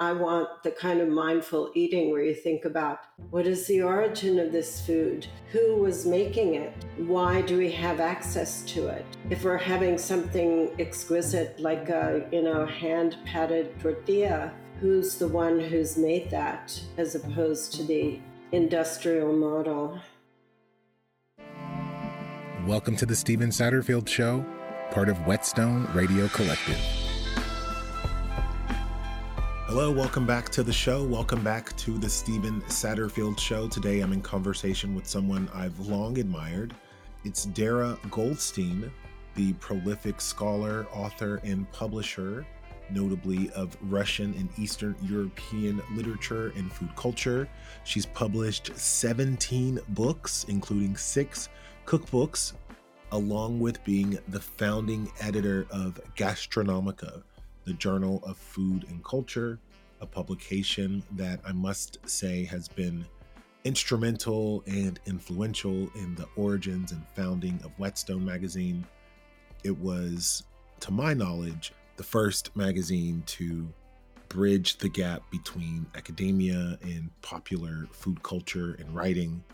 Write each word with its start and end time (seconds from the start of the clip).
I 0.00 0.12
want 0.12 0.62
the 0.62 0.70
kind 0.70 1.00
of 1.00 1.08
mindful 1.08 1.72
eating 1.74 2.12
where 2.12 2.22
you 2.22 2.32
think 2.32 2.64
about 2.64 3.00
what 3.30 3.48
is 3.48 3.66
the 3.66 3.82
origin 3.82 4.38
of 4.38 4.52
this 4.52 4.80
food? 4.86 5.26
Who 5.50 5.78
was 5.78 6.06
making 6.06 6.54
it? 6.54 6.72
Why 6.98 7.42
do 7.42 7.58
we 7.58 7.68
have 7.72 7.98
access 7.98 8.62
to 8.66 8.86
it? 8.86 9.04
If 9.28 9.42
we're 9.42 9.56
having 9.56 9.98
something 9.98 10.70
exquisite 10.78 11.58
like 11.58 11.88
a, 11.88 12.28
you 12.30 12.42
know, 12.42 12.64
hand 12.64 13.16
patted 13.24 13.76
tortilla, 13.80 14.52
who's 14.78 15.16
the 15.16 15.26
one 15.26 15.58
who's 15.58 15.96
made 15.98 16.30
that 16.30 16.80
as 16.96 17.16
opposed 17.16 17.72
to 17.72 17.82
the 17.82 18.20
industrial 18.52 19.32
model? 19.32 19.98
Welcome 22.68 22.94
to 22.98 23.06
the 23.06 23.16
Stephen 23.16 23.50
Satterfield 23.50 24.06
Show, 24.06 24.46
part 24.92 25.08
of 25.08 25.26
Whetstone 25.26 25.88
Radio 25.92 26.28
Collective. 26.28 27.07
Hello, 29.68 29.90
welcome 29.90 30.24
back 30.24 30.48
to 30.48 30.62
the 30.62 30.72
show. 30.72 31.04
Welcome 31.04 31.44
back 31.44 31.76
to 31.76 31.98
the 31.98 32.08
Stephen 32.08 32.62
Satterfield 32.68 33.38
Show. 33.38 33.68
Today 33.68 34.00
I'm 34.00 34.14
in 34.14 34.22
conversation 34.22 34.94
with 34.94 35.06
someone 35.06 35.46
I've 35.52 35.78
long 35.78 36.16
admired. 36.16 36.74
It's 37.22 37.44
Darra 37.44 37.98
Goldstein, 38.10 38.90
the 39.34 39.52
prolific 39.52 40.22
scholar, 40.22 40.86
author, 40.90 41.42
and 41.44 41.70
publisher, 41.70 42.46
notably 42.88 43.50
of 43.50 43.76
Russian 43.82 44.32
and 44.38 44.48
Eastern 44.56 44.96
European 45.02 45.82
literature 45.92 46.50
and 46.56 46.72
food 46.72 46.96
culture. 46.96 47.46
She's 47.84 48.06
published 48.06 48.74
17 48.74 49.80
books, 49.88 50.46
including 50.48 50.96
six 50.96 51.50
cookbooks, 51.84 52.54
along 53.12 53.60
with 53.60 53.84
being 53.84 54.18
the 54.28 54.40
founding 54.40 55.12
editor 55.20 55.66
of 55.70 56.00
Gastronomica 56.16 57.22
the 57.68 57.74
Journal 57.74 58.22
of 58.24 58.38
Food 58.38 58.86
and 58.88 59.04
Culture, 59.04 59.58
a 60.00 60.06
publication 60.06 61.02
that 61.12 61.38
I 61.44 61.52
must 61.52 61.98
say 62.08 62.44
has 62.46 62.66
been 62.66 63.04
instrumental 63.64 64.64
and 64.66 64.98
influential 65.04 65.90
in 65.94 66.14
the 66.14 66.26
origins 66.34 66.92
and 66.92 67.06
founding 67.14 67.60
of 67.62 67.78
Whetstone 67.78 68.24
magazine. 68.24 68.86
It 69.64 69.76
was, 69.76 70.44
to 70.80 70.90
my 70.90 71.12
knowledge, 71.12 71.74
the 71.98 72.02
first 72.02 72.56
magazine 72.56 73.22
to 73.26 73.68
bridge 74.30 74.78
the 74.78 74.88
gap 74.88 75.30
between 75.30 75.86
academia 75.94 76.78
and 76.80 77.10
popular 77.20 77.86
food 77.92 78.22
culture 78.22 78.76
and 78.78 78.94
writing. 78.94 79.44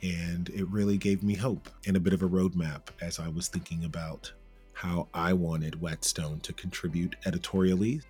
And 0.00 0.48
it 0.50 0.68
really 0.68 0.96
gave 0.96 1.24
me 1.24 1.34
hope 1.34 1.68
and 1.88 1.96
a 1.96 2.00
bit 2.00 2.12
of 2.12 2.22
a 2.22 2.28
roadmap 2.28 2.82
as 3.00 3.18
I 3.18 3.26
was 3.26 3.48
thinking 3.48 3.84
about 3.84 4.32
how 4.74 5.08
I 5.14 5.32
wanted 5.32 5.80
Whetstone 5.80 6.40
to 6.40 6.52
contribute 6.52 7.16
editorially. 7.24 8.02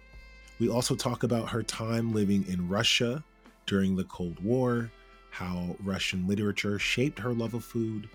We 0.58 0.68
also 0.68 0.94
talk 0.94 1.22
about 1.22 1.50
her 1.50 1.62
time 1.62 2.12
living 2.12 2.44
in 2.48 2.68
Russia 2.68 3.22
during 3.66 3.94
the 3.96 4.04
Cold 4.04 4.42
War, 4.42 4.90
how 5.30 5.76
Russian 5.82 6.26
literature 6.26 6.78
shaped 6.78 7.18
her 7.18 7.32
love 7.32 7.54
of 7.54 7.64
food, 7.64 8.08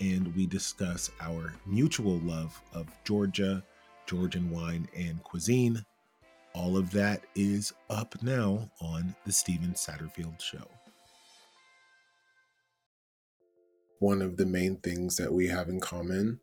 and 0.00 0.34
we 0.36 0.46
discuss 0.46 1.10
our 1.20 1.54
mutual 1.66 2.18
love 2.18 2.60
of 2.72 2.86
Georgia, 3.04 3.62
Georgian 4.06 4.50
wine, 4.50 4.88
and 4.96 5.22
cuisine. 5.22 5.84
All 6.54 6.76
of 6.76 6.90
that 6.92 7.22
is 7.34 7.72
up 7.90 8.22
now 8.22 8.70
on 8.80 9.14
The 9.24 9.32
Stephen 9.32 9.72
Satterfield 9.72 10.40
Show. 10.40 10.68
One 13.98 14.22
of 14.22 14.36
the 14.36 14.46
main 14.46 14.76
things 14.76 15.16
that 15.16 15.32
we 15.32 15.48
have 15.48 15.68
in 15.68 15.80
common 15.80 16.40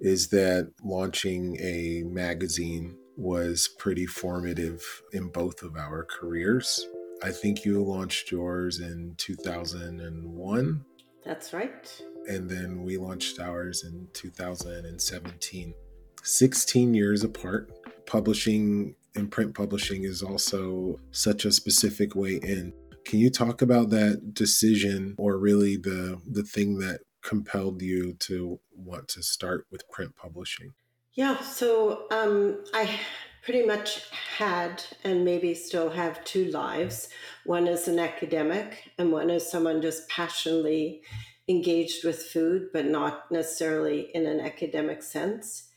is 0.00 0.28
that 0.28 0.72
launching 0.82 1.56
a 1.60 2.02
magazine 2.06 2.96
was 3.16 3.68
pretty 3.78 4.06
formative 4.06 4.82
in 5.12 5.28
both 5.28 5.62
of 5.62 5.76
our 5.76 6.04
careers. 6.04 6.86
I 7.22 7.30
think 7.30 7.64
you 7.64 7.82
launched 7.84 8.30
yours 8.30 8.80
in 8.80 9.14
2001. 9.18 10.84
That's 11.24 11.52
right. 11.52 12.02
And 12.28 12.48
then 12.48 12.82
we 12.82 12.96
launched 12.96 13.38
ours 13.40 13.84
in 13.84 14.08
2017. 14.14 15.74
16 16.22 16.94
years 16.94 17.22
apart. 17.24 17.70
Publishing 18.06 18.94
and 19.14 19.30
print 19.30 19.54
publishing 19.54 20.04
is 20.04 20.22
also 20.22 20.98
such 21.10 21.44
a 21.44 21.52
specific 21.52 22.14
way 22.14 22.36
in. 22.36 22.72
Can 23.04 23.18
you 23.18 23.30
talk 23.30 23.60
about 23.60 23.90
that 23.90 24.34
decision 24.34 25.14
or 25.18 25.38
really 25.38 25.76
the 25.76 26.20
the 26.26 26.42
thing 26.42 26.78
that 26.78 27.00
compelled 27.22 27.82
you 27.82 28.14
to 28.14 28.60
want 28.74 29.08
to 29.08 29.22
start 29.22 29.66
with 29.70 29.88
print 29.90 30.16
publishing? 30.16 30.72
Yeah, 31.14 31.40
so 31.40 32.06
um, 32.10 32.64
I 32.72 32.98
pretty 33.42 33.66
much 33.66 34.08
had 34.38 34.82
and 35.04 35.24
maybe 35.24 35.54
still 35.54 35.90
have 35.90 36.24
two 36.24 36.46
lives. 36.46 37.08
One 37.44 37.66
is 37.66 37.88
an 37.88 37.98
academic, 37.98 38.90
and 38.98 39.10
one 39.10 39.30
is 39.30 39.50
someone 39.50 39.82
just 39.82 40.08
passionately 40.08 41.02
engaged 41.48 42.04
with 42.04 42.22
food, 42.22 42.68
but 42.72 42.86
not 42.86 43.30
necessarily 43.30 44.10
in 44.14 44.26
an 44.26 44.40
academic 44.40 45.02
sense. 45.02 45.68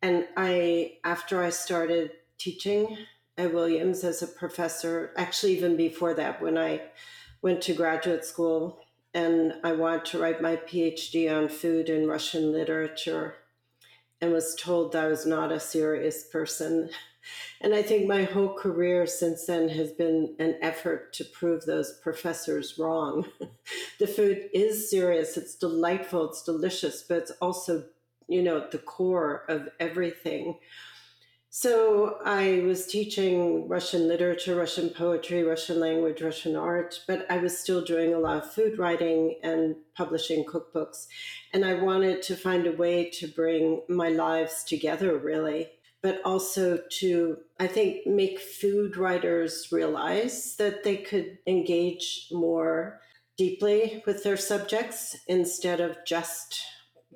And 0.00 0.26
I, 0.36 0.98
after 1.04 1.42
I 1.42 1.50
started 1.50 2.12
teaching 2.38 2.96
at 3.36 3.52
Williams 3.52 4.04
as 4.04 4.22
a 4.22 4.28
professor, 4.28 5.12
actually, 5.16 5.56
even 5.56 5.76
before 5.76 6.14
that, 6.14 6.40
when 6.40 6.56
I 6.56 6.82
went 7.42 7.60
to 7.62 7.74
graduate 7.74 8.24
school 8.24 8.80
and 9.18 9.54
I 9.64 9.72
wanted 9.72 10.04
to 10.06 10.18
write 10.20 10.40
my 10.40 10.54
PhD 10.54 11.28
on 11.28 11.48
food 11.48 11.88
and 11.88 12.06
Russian 12.06 12.52
literature 12.52 13.34
and 14.20 14.32
was 14.32 14.54
told 14.54 14.92
that 14.92 15.06
I 15.06 15.08
was 15.08 15.26
not 15.26 15.50
a 15.50 15.58
serious 15.58 16.22
person. 16.22 16.90
And 17.60 17.74
I 17.74 17.82
think 17.82 18.06
my 18.06 18.22
whole 18.22 18.54
career 18.54 19.08
since 19.08 19.44
then 19.46 19.70
has 19.70 19.90
been 19.90 20.36
an 20.38 20.54
effort 20.62 21.12
to 21.14 21.24
prove 21.24 21.64
those 21.64 21.98
professors 21.98 22.78
wrong. 22.78 23.26
the 23.98 24.06
food 24.06 24.50
is 24.54 24.88
serious, 24.88 25.36
it's 25.36 25.56
delightful, 25.56 26.30
it's 26.30 26.44
delicious, 26.44 27.02
but 27.02 27.18
it's 27.18 27.32
also, 27.42 27.86
you 28.28 28.42
know, 28.42 28.68
the 28.70 28.78
core 28.78 29.44
of 29.48 29.68
everything. 29.80 30.58
So 31.50 32.18
I 32.26 32.62
was 32.66 32.86
teaching 32.86 33.68
Russian 33.68 34.06
literature, 34.06 34.54
Russian 34.54 34.90
poetry, 34.90 35.42
Russian 35.42 35.80
language, 35.80 36.20
Russian 36.20 36.56
art, 36.56 37.00
but 37.06 37.26
I 37.30 37.38
was 37.38 37.58
still 37.58 37.82
doing 37.82 38.12
a 38.12 38.18
lot 38.18 38.44
of 38.44 38.52
food 38.52 38.78
writing 38.78 39.40
and 39.42 39.76
publishing 39.96 40.44
cookbooks. 40.44 41.06
And 41.54 41.64
I 41.64 41.74
wanted 41.74 42.20
to 42.22 42.36
find 42.36 42.66
a 42.66 42.76
way 42.76 43.08
to 43.14 43.28
bring 43.28 43.80
my 43.88 44.10
lives 44.10 44.62
together, 44.62 45.16
really, 45.16 45.68
but 46.02 46.20
also 46.22 46.80
to, 47.00 47.38
I 47.58 47.66
think, 47.66 48.06
make 48.06 48.38
food 48.38 48.98
writers 48.98 49.68
realize 49.72 50.54
that 50.56 50.84
they 50.84 50.98
could 50.98 51.38
engage 51.46 52.28
more 52.30 53.00
deeply 53.38 54.02
with 54.06 54.22
their 54.22 54.36
subjects 54.36 55.16
instead 55.26 55.80
of 55.80 55.96
just 56.04 56.60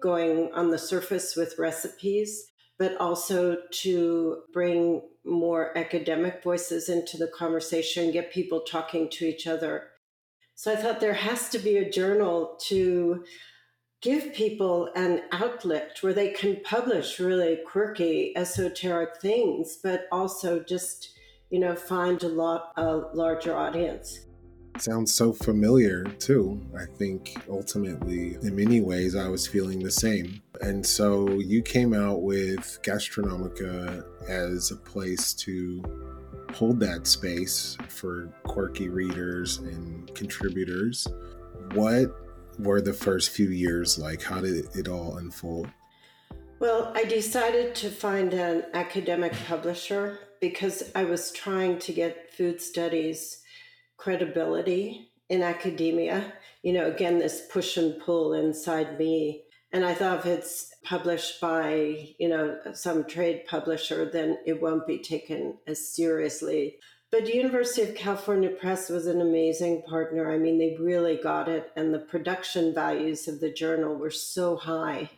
going 0.00 0.50
on 0.54 0.70
the 0.70 0.78
surface 0.78 1.36
with 1.36 1.58
recipes 1.58 2.51
but 2.78 2.96
also 2.96 3.58
to 3.70 4.42
bring 4.52 5.02
more 5.24 5.76
academic 5.76 6.42
voices 6.42 6.88
into 6.88 7.16
the 7.16 7.28
conversation, 7.28 8.10
get 8.10 8.32
people 8.32 8.60
talking 8.60 9.08
to 9.10 9.24
each 9.24 9.46
other. 9.46 9.88
So 10.54 10.72
I 10.72 10.76
thought 10.76 11.00
there 11.00 11.14
has 11.14 11.48
to 11.50 11.58
be 11.58 11.76
a 11.76 11.90
journal 11.90 12.58
to 12.66 13.24
give 14.00 14.34
people 14.34 14.90
an 14.96 15.22
outlet 15.30 15.98
where 16.00 16.12
they 16.12 16.30
can 16.30 16.60
publish 16.64 17.20
really 17.20 17.58
quirky, 17.66 18.32
esoteric 18.36 19.20
things, 19.20 19.78
but 19.82 20.06
also 20.10 20.60
just, 20.60 21.10
you 21.50 21.60
know, 21.60 21.76
find 21.76 22.22
a 22.22 22.28
lot 22.28 22.72
a 22.76 22.96
larger 23.14 23.56
audience 23.56 24.26
sounds 24.78 25.14
so 25.14 25.32
familiar 25.32 26.04
too. 26.04 26.60
I 26.76 26.84
think 26.84 27.36
ultimately, 27.48 28.34
in 28.42 28.56
many 28.56 28.80
ways, 28.80 29.16
I 29.16 29.28
was 29.28 29.46
feeling 29.46 29.82
the 29.82 29.90
same. 29.90 30.42
And 30.60 30.84
so 30.84 31.28
you 31.38 31.62
came 31.62 31.94
out 31.94 32.22
with 32.22 32.78
Gastronomica 32.82 34.04
as 34.28 34.70
a 34.70 34.76
place 34.76 35.34
to 35.34 35.82
hold 36.54 36.80
that 36.80 37.06
space 37.06 37.76
for 37.88 38.28
quirky 38.44 38.88
readers 38.88 39.58
and 39.58 40.14
contributors. 40.14 41.06
What 41.74 42.14
were 42.58 42.80
the 42.80 42.92
first 42.92 43.30
few 43.30 43.48
years 43.48 43.98
like? 43.98 44.22
How 44.22 44.40
did 44.40 44.74
it 44.76 44.88
all 44.88 45.16
unfold? 45.16 45.68
Well, 46.58 46.92
I 46.94 47.04
decided 47.04 47.74
to 47.76 47.90
find 47.90 48.32
an 48.34 48.64
academic 48.74 49.32
publisher 49.48 50.18
because 50.40 50.92
I 50.94 51.04
was 51.04 51.32
trying 51.32 51.78
to 51.80 51.92
get 51.92 52.32
food 52.32 52.60
studies 52.60 53.41
credibility 54.02 55.12
in 55.28 55.42
academia. 55.42 56.32
You 56.62 56.72
know, 56.72 56.86
again, 56.86 57.18
this 57.18 57.46
push 57.52 57.76
and 57.76 58.00
pull 58.00 58.34
inside 58.34 58.98
me. 58.98 59.44
And 59.72 59.84
I 59.84 59.94
thought 59.94 60.20
if 60.20 60.26
it's 60.26 60.70
published 60.84 61.40
by, 61.40 62.14
you 62.18 62.28
know, 62.28 62.58
some 62.74 63.04
trade 63.04 63.44
publisher, 63.46 64.10
then 64.10 64.38
it 64.44 64.60
won't 64.60 64.86
be 64.86 64.98
taken 64.98 65.58
as 65.66 65.94
seriously. 65.94 66.76
But 67.10 67.32
University 67.32 67.82
of 67.82 67.94
California 67.94 68.50
Press 68.50 68.88
was 68.88 69.06
an 69.06 69.20
amazing 69.20 69.82
partner. 69.82 70.32
I 70.32 70.38
mean, 70.38 70.58
they 70.58 70.76
really 70.80 71.16
got 71.22 71.48
it, 71.48 71.70
and 71.76 71.92
the 71.92 71.98
production 71.98 72.74
values 72.74 73.28
of 73.28 73.40
the 73.40 73.52
journal 73.52 73.96
were 73.96 74.10
so 74.10 74.56
high. 74.56 75.10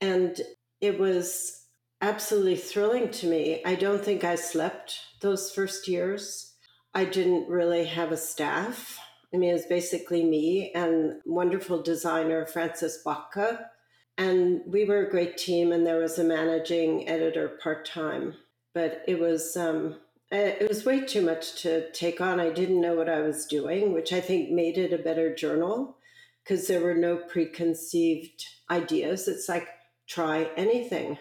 And 0.00 0.40
it 0.80 0.98
was 0.98 1.66
absolutely 2.00 2.56
thrilling 2.56 3.10
to 3.10 3.26
me. 3.26 3.62
I 3.64 3.74
don't 3.74 4.04
think 4.04 4.24
I 4.24 4.34
slept 4.34 4.98
those 5.20 5.50
first 5.50 5.86
years. 5.86 6.53
I 6.94 7.04
didn't 7.04 7.48
really 7.48 7.84
have 7.86 8.12
a 8.12 8.16
staff. 8.16 9.00
I 9.32 9.36
mean, 9.36 9.50
it 9.50 9.54
was 9.54 9.66
basically 9.66 10.24
me 10.24 10.70
and 10.74 11.20
wonderful 11.26 11.82
designer 11.82 12.46
Frances 12.46 13.00
Baca. 13.04 13.70
And 14.16 14.60
we 14.66 14.84
were 14.84 15.04
a 15.04 15.10
great 15.10 15.36
team, 15.36 15.72
and 15.72 15.84
there 15.84 15.98
was 15.98 16.20
a 16.20 16.24
managing 16.24 17.08
editor 17.08 17.58
part 17.60 17.84
time. 17.84 18.34
But 18.72 19.02
it 19.08 19.18
was 19.18 19.56
um, 19.56 19.96
it 20.30 20.68
was 20.68 20.84
way 20.84 21.00
too 21.00 21.22
much 21.22 21.62
to 21.62 21.90
take 21.90 22.20
on. 22.20 22.38
I 22.38 22.50
didn't 22.50 22.80
know 22.80 22.94
what 22.94 23.08
I 23.08 23.20
was 23.20 23.46
doing, 23.46 23.92
which 23.92 24.12
I 24.12 24.20
think 24.20 24.50
made 24.50 24.78
it 24.78 24.92
a 24.92 25.02
better 25.02 25.34
journal 25.34 25.96
because 26.42 26.68
there 26.68 26.80
were 26.80 26.94
no 26.94 27.16
preconceived 27.16 28.44
ideas. 28.70 29.26
It's 29.26 29.48
like 29.48 29.68
try 30.08 30.50
anything. 30.56 31.18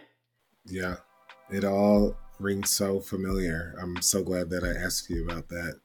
Yeah, 0.65 0.97
it 1.49 1.63
all 1.63 2.15
rings 2.39 2.71
so 2.71 2.99
familiar. 2.99 3.75
I'm 3.81 4.01
so 4.01 4.23
glad 4.23 4.49
that 4.49 4.63
I 4.63 4.71
asked 4.83 5.09
you 5.09 5.25
about 5.25 5.49
that. 5.49 5.79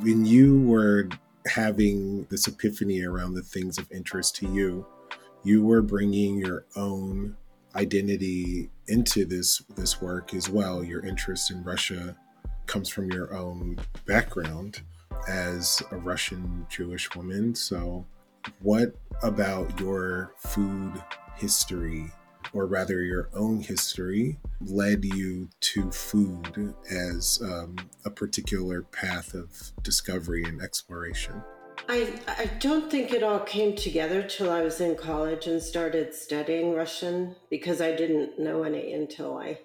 When 0.00 0.26
you 0.26 0.60
were 0.62 1.08
having 1.46 2.24
this 2.24 2.46
epiphany 2.46 3.02
around 3.02 3.34
the 3.34 3.42
things 3.42 3.78
of 3.78 3.90
interest 3.90 4.36
to 4.36 4.48
you, 4.48 4.86
you 5.44 5.64
were 5.64 5.82
bringing 5.82 6.38
your 6.38 6.66
own 6.76 7.36
identity 7.74 8.70
into 8.88 9.24
this 9.24 9.62
this 9.76 10.00
work 10.00 10.34
as 10.34 10.48
well. 10.48 10.82
Your 10.82 11.04
interest 11.04 11.50
in 11.50 11.62
Russia 11.62 12.16
comes 12.66 12.88
from 12.88 13.10
your 13.12 13.34
own 13.34 13.78
background 14.06 14.82
as 15.28 15.82
a 15.90 15.96
Russian 15.96 16.66
Jewish 16.68 17.14
woman. 17.14 17.54
So, 17.54 18.06
what 18.60 18.94
about 19.22 19.78
your 19.80 20.34
food 20.38 20.92
history 21.36 22.10
or 22.52 22.66
rather 22.66 23.02
your 23.02 23.28
own 23.34 23.60
history, 23.60 24.38
led 24.60 25.04
you 25.04 25.48
to 25.60 25.90
food 25.90 26.74
as 26.90 27.40
um, 27.42 27.76
a 28.04 28.10
particular 28.10 28.82
path 28.82 29.34
of 29.34 29.72
discovery 29.82 30.44
and 30.44 30.60
exploration? 30.60 31.42
I, 31.88 32.12
I 32.26 32.46
don't 32.58 32.90
think 32.90 33.12
it 33.12 33.22
all 33.22 33.40
came 33.40 33.74
together 33.74 34.22
till 34.22 34.50
I 34.50 34.62
was 34.62 34.80
in 34.80 34.96
college 34.96 35.46
and 35.46 35.62
started 35.62 36.12
studying 36.12 36.74
Russian 36.74 37.36
because 37.50 37.80
I 37.80 37.94
didn't 37.94 38.38
know 38.38 38.62
any 38.62 38.92
until 38.92 39.38
I 39.38 39.60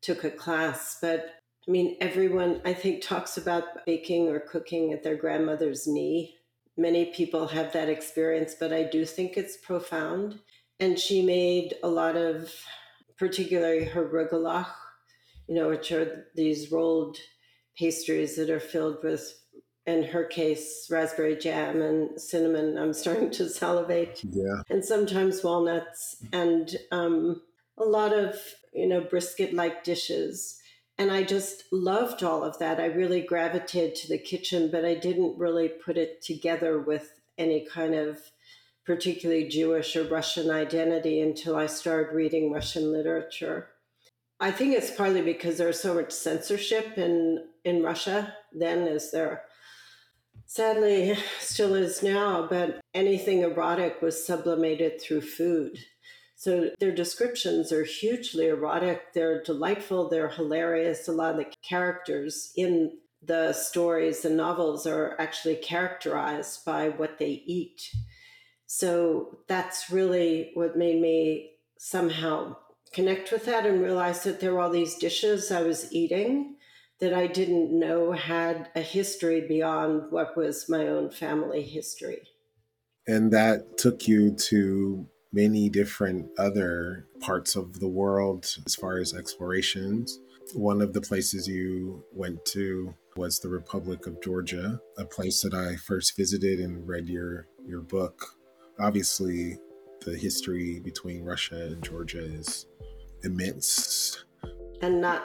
took 0.00 0.24
a 0.24 0.30
class. 0.30 0.98
But 1.00 1.34
I 1.66 1.70
mean, 1.70 1.96
everyone 2.00 2.62
I 2.64 2.72
think 2.72 3.02
talks 3.02 3.36
about 3.36 3.84
baking 3.84 4.28
or 4.28 4.40
cooking 4.40 4.92
at 4.92 5.02
their 5.02 5.16
grandmother's 5.16 5.86
knee. 5.86 6.36
Many 6.78 7.06
people 7.06 7.48
have 7.48 7.72
that 7.72 7.88
experience, 7.90 8.54
but 8.58 8.72
I 8.72 8.84
do 8.84 9.04
think 9.04 9.36
it's 9.36 9.56
profound 9.56 10.38
and 10.80 10.98
she 10.98 11.22
made 11.22 11.74
a 11.82 11.88
lot 11.88 12.16
of, 12.16 12.52
particularly 13.18 13.84
her 13.84 14.08
rugelach, 14.08 14.68
you 15.48 15.54
know, 15.54 15.68
which 15.68 15.90
are 15.92 16.26
these 16.34 16.70
rolled 16.70 17.16
pastries 17.76 18.36
that 18.36 18.50
are 18.50 18.60
filled 18.60 19.02
with, 19.02 19.40
in 19.86 20.02
her 20.04 20.24
case, 20.24 20.86
raspberry 20.90 21.36
jam 21.36 21.80
and 21.80 22.20
cinnamon. 22.20 22.76
I'm 22.76 22.92
starting 22.92 23.30
to 23.32 23.48
salivate. 23.48 24.22
Yeah. 24.30 24.62
And 24.68 24.84
sometimes 24.84 25.42
walnuts 25.42 26.16
and 26.32 26.76
um, 26.90 27.42
a 27.78 27.84
lot 27.84 28.12
of, 28.12 28.36
you 28.72 28.86
know, 28.86 29.00
brisket 29.00 29.54
like 29.54 29.84
dishes. 29.84 30.60
And 30.98 31.10
I 31.10 31.22
just 31.22 31.64
loved 31.72 32.22
all 32.22 32.42
of 32.42 32.58
that. 32.58 32.80
I 32.80 32.86
really 32.86 33.20
gravitated 33.20 33.94
to 33.96 34.08
the 34.08 34.18
kitchen, 34.18 34.70
but 34.70 34.84
I 34.84 34.94
didn't 34.94 35.38
really 35.38 35.68
put 35.68 35.96
it 35.96 36.20
together 36.22 36.80
with 36.80 37.20
any 37.38 37.64
kind 37.72 37.94
of 37.94 38.18
particularly 38.88 39.46
Jewish 39.46 39.94
or 39.96 40.04
Russian 40.04 40.50
identity 40.50 41.20
until 41.20 41.56
I 41.56 41.66
started 41.66 42.14
reading 42.14 42.50
Russian 42.50 42.90
literature. 42.90 43.68
I 44.40 44.50
think 44.50 44.74
it's 44.74 44.90
partly 44.90 45.20
because 45.20 45.58
there's 45.58 45.78
so 45.78 45.92
much 45.92 46.10
censorship 46.10 46.96
in, 46.96 47.44
in 47.66 47.82
Russia 47.82 48.32
then, 48.50 48.88
as 48.88 49.10
there 49.10 49.42
sadly 50.46 51.18
still 51.38 51.74
is 51.74 52.02
now, 52.02 52.46
but 52.48 52.80
anything 52.94 53.42
erotic 53.42 54.00
was 54.00 54.26
sublimated 54.26 55.02
through 55.02 55.20
food. 55.20 55.78
So 56.36 56.70
their 56.80 56.94
descriptions 56.94 57.70
are 57.72 57.84
hugely 57.84 58.46
erotic. 58.46 59.12
They're 59.12 59.42
delightful. 59.42 60.08
They're 60.08 60.30
hilarious. 60.30 61.08
A 61.08 61.12
lot 61.12 61.32
of 61.32 61.36
the 61.36 61.52
characters 61.62 62.52
in 62.56 62.92
the 63.22 63.52
stories 63.52 64.24
and 64.24 64.38
novels 64.38 64.86
are 64.86 65.14
actually 65.18 65.56
characterized 65.56 66.64
by 66.64 66.88
what 66.88 67.18
they 67.18 67.42
eat. 67.44 67.90
So 68.70 69.38
that's 69.48 69.90
really 69.90 70.50
what 70.52 70.76
made 70.76 71.00
me 71.00 71.52
somehow 71.78 72.56
connect 72.92 73.32
with 73.32 73.46
that 73.46 73.64
and 73.64 73.82
realize 73.82 74.22
that 74.24 74.40
there 74.40 74.52
were 74.52 74.60
all 74.60 74.70
these 74.70 74.96
dishes 74.96 75.50
I 75.50 75.62
was 75.62 75.90
eating 75.90 76.56
that 77.00 77.14
I 77.14 77.28
didn't 77.28 77.76
know 77.76 78.12
had 78.12 78.68
a 78.74 78.80
history 78.80 79.40
beyond 79.40 80.10
what 80.10 80.36
was 80.36 80.68
my 80.68 80.86
own 80.86 81.10
family 81.10 81.62
history. 81.62 82.20
And 83.06 83.32
that 83.32 83.78
took 83.78 84.06
you 84.06 84.32
to 84.32 85.06
many 85.32 85.70
different 85.70 86.28
other 86.38 87.06
parts 87.20 87.56
of 87.56 87.80
the 87.80 87.88
world 87.88 88.54
as 88.66 88.74
far 88.74 88.98
as 88.98 89.14
explorations. 89.14 90.18
One 90.52 90.82
of 90.82 90.92
the 90.92 91.00
places 91.00 91.48
you 91.48 92.04
went 92.12 92.44
to 92.46 92.94
was 93.16 93.38
the 93.38 93.48
Republic 93.48 94.06
of 94.06 94.22
Georgia, 94.22 94.78
a 94.98 95.06
place 95.06 95.40
that 95.40 95.54
I 95.54 95.76
first 95.76 96.16
visited 96.18 96.60
and 96.60 96.86
read 96.86 97.08
your 97.08 97.46
your 97.66 97.80
book 97.80 98.37
obviously 98.80 99.58
the 100.04 100.16
history 100.16 100.80
between 100.80 101.24
Russia 101.24 101.66
and 101.66 101.82
Georgia 101.82 102.22
is 102.22 102.66
immense 103.24 104.24
and 104.80 105.00
not 105.00 105.24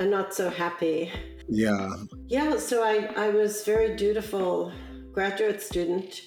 and 0.00 0.10
not 0.10 0.32
so 0.32 0.48
happy. 0.48 1.12
Yeah. 1.48 1.94
Yeah, 2.26 2.56
so 2.58 2.82
I 2.82 3.12
I 3.16 3.28
was 3.30 3.64
very 3.64 3.96
dutiful 3.96 4.72
graduate 5.12 5.60
student 5.60 6.22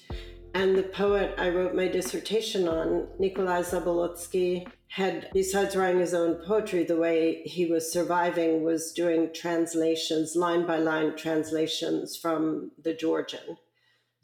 and 0.54 0.76
the 0.76 0.82
poet 0.82 1.34
I 1.38 1.48
wrote 1.48 1.74
my 1.74 1.88
dissertation 1.88 2.68
on, 2.68 3.08
Nikolai 3.18 3.62
Zabolotsky, 3.62 4.66
had, 4.88 5.30
besides 5.32 5.74
writing 5.74 6.00
his 6.00 6.12
own 6.12 6.34
poetry, 6.34 6.84
the 6.84 6.98
way 6.98 7.42
he 7.44 7.64
was 7.64 7.90
surviving 7.90 8.62
was 8.62 8.92
doing 8.92 9.30
translations, 9.34 10.36
line 10.36 10.66
by 10.66 10.76
line 10.76 11.16
translations 11.16 12.16
from 12.16 12.72
the 12.82 12.92
Georgian. 12.92 13.56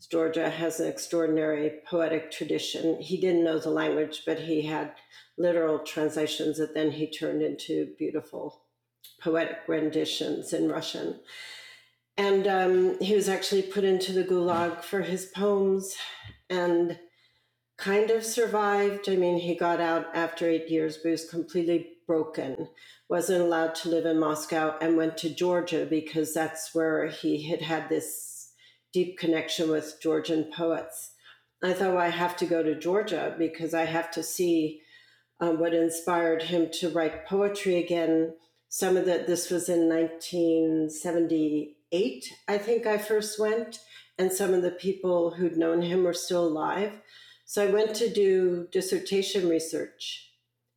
Georgia 0.06 0.48
has 0.48 0.80
an 0.80 0.88
extraordinary 0.88 1.80
poetic 1.86 2.30
tradition. 2.30 3.00
He 3.00 3.20
didn't 3.20 3.44
know 3.44 3.58
the 3.58 3.70
language, 3.70 4.22
but 4.24 4.38
he 4.38 4.62
had 4.62 4.92
literal 5.36 5.80
translations 5.80 6.58
that 6.58 6.74
then 6.74 6.92
he 6.92 7.10
turned 7.10 7.42
into 7.42 7.94
beautiful 7.98 8.62
poetic 9.20 9.58
renditions 9.66 10.52
in 10.52 10.70
Russian. 10.70 11.20
And 12.16 12.46
um, 12.46 13.00
he 13.00 13.14
was 13.14 13.28
actually 13.28 13.62
put 13.62 13.84
into 13.84 14.12
the 14.12 14.24
gulag 14.24 14.82
for 14.82 15.02
his 15.02 15.26
poems 15.26 15.96
and 16.50 16.98
kind 17.76 18.10
of 18.10 18.24
survived. 18.24 19.08
I 19.08 19.16
mean, 19.16 19.38
he 19.38 19.54
got 19.54 19.80
out 19.80 20.06
after 20.14 20.48
eight 20.48 20.68
years, 20.68 20.96
but 20.96 21.08
he 21.08 21.12
was 21.12 21.28
completely 21.28 21.92
broken, 22.06 22.68
wasn't 23.08 23.42
allowed 23.42 23.74
to 23.76 23.88
live 23.88 24.06
in 24.06 24.18
Moscow, 24.18 24.76
and 24.80 24.96
went 24.96 25.16
to 25.18 25.30
Georgia 25.30 25.86
because 25.88 26.34
that's 26.34 26.74
where 26.74 27.06
he 27.06 27.48
had 27.48 27.62
had 27.62 27.88
this 27.88 28.37
deep 28.92 29.18
connection 29.18 29.70
with 29.70 29.98
Georgian 30.00 30.50
poets. 30.54 31.12
I 31.62 31.72
thought, 31.72 31.94
well, 31.94 31.98
I 31.98 32.08
have 32.08 32.36
to 32.38 32.46
go 32.46 32.62
to 32.62 32.78
Georgia 32.78 33.34
because 33.36 33.74
I 33.74 33.84
have 33.84 34.10
to 34.12 34.22
see 34.22 34.80
um, 35.40 35.58
what 35.58 35.74
inspired 35.74 36.44
him 36.44 36.70
to 36.74 36.88
write 36.90 37.26
poetry 37.26 37.74
again. 37.76 38.34
Some 38.68 38.96
of 38.96 39.06
that, 39.06 39.26
this 39.26 39.50
was 39.50 39.68
in 39.68 39.88
1978, 39.88 42.32
I 42.46 42.58
think 42.58 42.86
I 42.86 42.98
first 42.98 43.40
went, 43.40 43.80
and 44.18 44.32
some 44.32 44.54
of 44.54 44.62
the 44.62 44.70
people 44.70 45.32
who'd 45.32 45.56
known 45.56 45.82
him 45.82 46.04
were 46.04 46.14
still 46.14 46.46
alive. 46.46 46.92
So 47.44 47.66
I 47.66 47.70
went 47.70 47.96
to 47.96 48.08
do 48.10 48.68
dissertation 48.70 49.48
research 49.48 50.30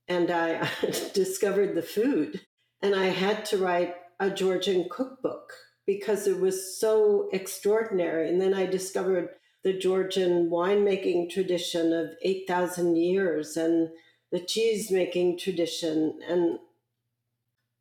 and 0.07 0.31
I 0.31 0.69
discovered 1.13 1.75
the 1.75 1.81
food. 1.81 2.41
And 2.81 2.95
I 2.95 3.07
had 3.07 3.43
to 3.45 3.57
write 3.57 3.95
a 4.19 4.29
Georgian 4.29 4.87
cookbook 4.89 5.51
because 5.85 6.27
it 6.27 6.39
was 6.39 6.79
so 6.79 7.29
extraordinary. 7.31 8.29
And 8.29 8.41
then 8.41 8.53
I 8.53 8.65
discovered 8.65 9.29
the 9.63 9.73
Georgian 9.73 10.49
winemaking 10.49 11.29
tradition 11.29 11.93
of 11.93 12.11
8,000 12.23 12.95
years 12.95 13.57
and 13.57 13.89
the 14.31 14.39
cheese 14.39 14.89
making 14.91 15.37
tradition 15.37 16.19
and 16.27 16.59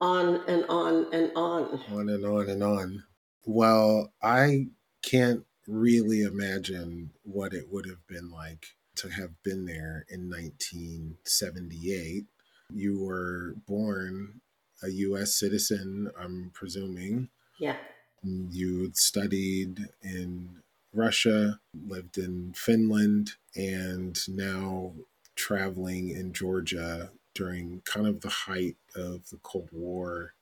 on 0.01 0.43
and 0.49 0.65
on 0.69 1.07
and 1.13 1.31
on. 1.37 1.81
On 1.91 2.09
and 2.09 2.25
on 2.25 2.49
and 2.49 2.63
on. 2.63 3.05
Well, 3.45 4.13
I 4.23 4.67
can't 5.03 5.45
really 5.67 6.23
imagine 6.23 7.11
what 7.23 7.55
it 7.55 7.67
would 7.71 7.87
have 7.87 8.07
been 8.07 8.31
like 8.31 8.67
to 8.97 9.09
have 9.09 9.43
been 9.43 9.65
there 9.67 10.05
in 10.09 10.29
1978. 10.29 12.25
You 12.73 13.03
were 13.03 13.55
born 13.67 14.41
a 14.83 14.89
US 14.89 15.39
citizen, 15.39 16.11
I'm 16.19 16.51
presuming. 16.55 17.29
Yeah. 17.61 17.77
You 18.23 18.91
studied 18.95 19.89
in 20.03 20.49
Russia, 20.93 21.61
lived 21.87 22.19
in 22.19 22.53
Finland, 22.57 23.33
and 23.55 24.19
now 24.29 24.95
traveling 25.37 26.09
in 26.09 26.33
Georgia 26.33 27.11
during 27.35 27.83
kind 27.85 28.07
of 28.07 28.23
the 28.23 28.29
height 28.29 28.77
of 28.97 29.29
the 29.31 29.39
Cold 29.43 29.69
War. 29.73 30.35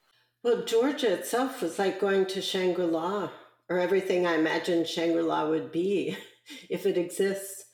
Well, 0.43 0.63
Georgia 0.63 1.13
itself 1.13 1.61
was 1.61 1.77
like 1.77 1.99
going 1.99 2.25
to 2.27 2.41
Shangri 2.41 2.85
La, 2.85 3.29
or 3.69 3.79
everything 3.79 4.25
I 4.25 4.35
imagined 4.35 4.87
Shangri 4.87 5.21
La 5.21 5.47
would 5.47 5.71
be 5.71 6.17
if 6.69 6.85
it 6.85 6.97
exists. 6.97 7.65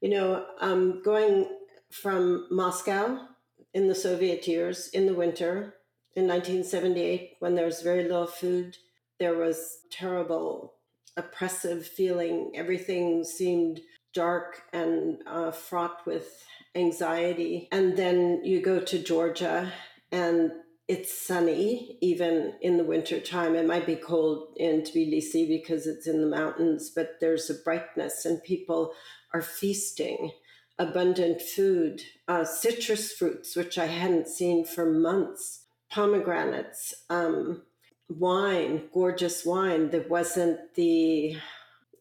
You 0.00 0.10
know, 0.10 0.46
um, 0.60 1.02
going 1.02 1.48
from 1.90 2.46
Moscow 2.50 3.26
in 3.72 3.88
the 3.88 3.94
Soviet 3.94 4.46
years 4.46 4.88
in 4.88 5.06
the 5.06 5.14
winter 5.14 5.74
in 6.14 6.26
1978, 6.26 7.36
when 7.40 7.54
there 7.54 7.64
was 7.64 7.82
very 7.82 8.02
little 8.02 8.26
food, 8.26 8.76
there 9.18 9.34
was 9.34 9.78
terrible, 9.90 10.74
oppressive 11.16 11.86
feeling. 11.86 12.52
Everything 12.54 13.24
seemed 13.24 13.80
dark 14.12 14.62
and 14.72 15.22
uh, 15.26 15.50
fraught 15.50 16.06
with 16.06 16.44
anxiety. 16.74 17.68
And 17.72 17.96
then 17.96 18.42
you 18.44 18.60
go 18.60 18.80
to 18.80 18.98
Georgia 18.98 19.72
and 20.10 20.52
it's 20.88 21.16
sunny 21.26 21.96
even 22.02 22.54
in 22.60 22.76
the 22.76 22.84
winter 22.84 23.20
time. 23.20 23.54
It 23.54 23.66
might 23.66 23.86
be 23.86 23.96
cold 23.96 24.54
in 24.56 24.82
Tbilisi 24.82 25.48
because 25.48 25.86
it's 25.86 26.06
in 26.06 26.20
the 26.20 26.26
mountains, 26.26 26.90
but 26.94 27.18
there's 27.20 27.48
a 27.48 27.54
brightness 27.54 28.24
and 28.24 28.42
people 28.42 28.92
are 29.32 29.42
feasting. 29.42 30.32
Abundant 30.78 31.40
food, 31.40 32.02
uh, 32.26 32.44
citrus 32.44 33.12
fruits, 33.12 33.54
which 33.54 33.78
I 33.78 33.86
hadn't 33.86 34.26
seen 34.26 34.64
for 34.64 34.90
months, 34.90 35.61
pomegranates, 35.92 36.94
um, 37.10 37.62
wine, 38.08 38.88
gorgeous 38.92 39.44
wine 39.44 39.90
that 39.90 40.08
wasn't 40.08 40.58
the 40.74 41.36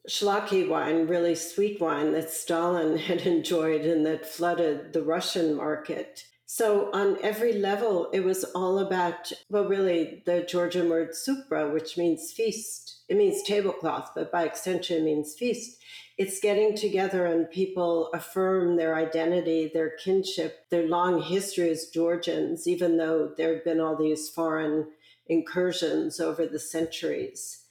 Shlaki 0.10 0.67
wine, 0.67 1.07
really 1.07 1.36
sweet 1.36 1.79
wine 1.79 2.13
that 2.13 2.31
Stalin 2.31 2.98
had 3.10 3.21
enjoyed 3.21 3.81
and 3.81 4.05
that 4.05 4.25
flooded 4.25 4.93
the 4.93 5.03
Russian 5.03 5.55
market. 5.55 6.25
So, 6.45 6.91
on 6.91 7.17
every 7.24 7.53
level, 7.53 8.10
it 8.12 8.25
was 8.25 8.43
all 8.43 8.79
about, 8.79 9.31
well, 9.50 9.69
really, 9.69 10.21
the 10.25 10.41
Georgian 10.41 10.89
word 10.89 11.15
supra, 11.15 11.71
which 11.71 11.98
means 11.98 12.33
feast. 12.33 13.03
It 13.07 13.15
means 13.15 13.41
tablecloth, 13.43 14.12
but 14.13 14.33
by 14.33 14.43
extension, 14.43 14.98
it 14.98 15.03
means 15.03 15.33
feast. 15.33 15.79
It's 16.21 16.39
getting 16.39 16.75
together 16.75 17.25
and 17.25 17.49
people 17.49 18.11
affirm 18.13 18.75
their 18.75 18.93
identity, 18.93 19.71
their 19.73 19.89
kinship, 19.89 20.69
their 20.69 20.87
long 20.87 21.19
history 21.19 21.71
as 21.71 21.87
Georgians, 21.87 22.67
even 22.67 22.97
though 22.97 23.31
there 23.35 23.55
have 23.55 23.65
been 23.65 23.79
all 23.79 23.95
these 23.95 24.29
foreign 24.29 24.89
incursions 25.25 26.19
over 26.19 26.45
the 26.45 26.59
centuries. 26.59 27.63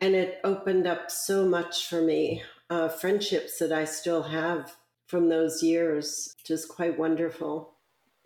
And 0.00 0.16
it 0.16 0.40
opened 0.42 0.84
up 0.84 1.12
so 1.12 1.46
much 1.46 1.86
for 1.86 2.02
me, 2.02 2.42
uh, 2.68 2.88
friendships 2.88 3.60
that 3.60 3.70
I 3.70 3.84
still 3.84 4.24
have 4.24 4.74
from 5.06 5.28
those 5.28 5.62
years, 5.62 6.34
just 6.44 6.68
quite 6.68 6.98
wonderful. 6.98 7.76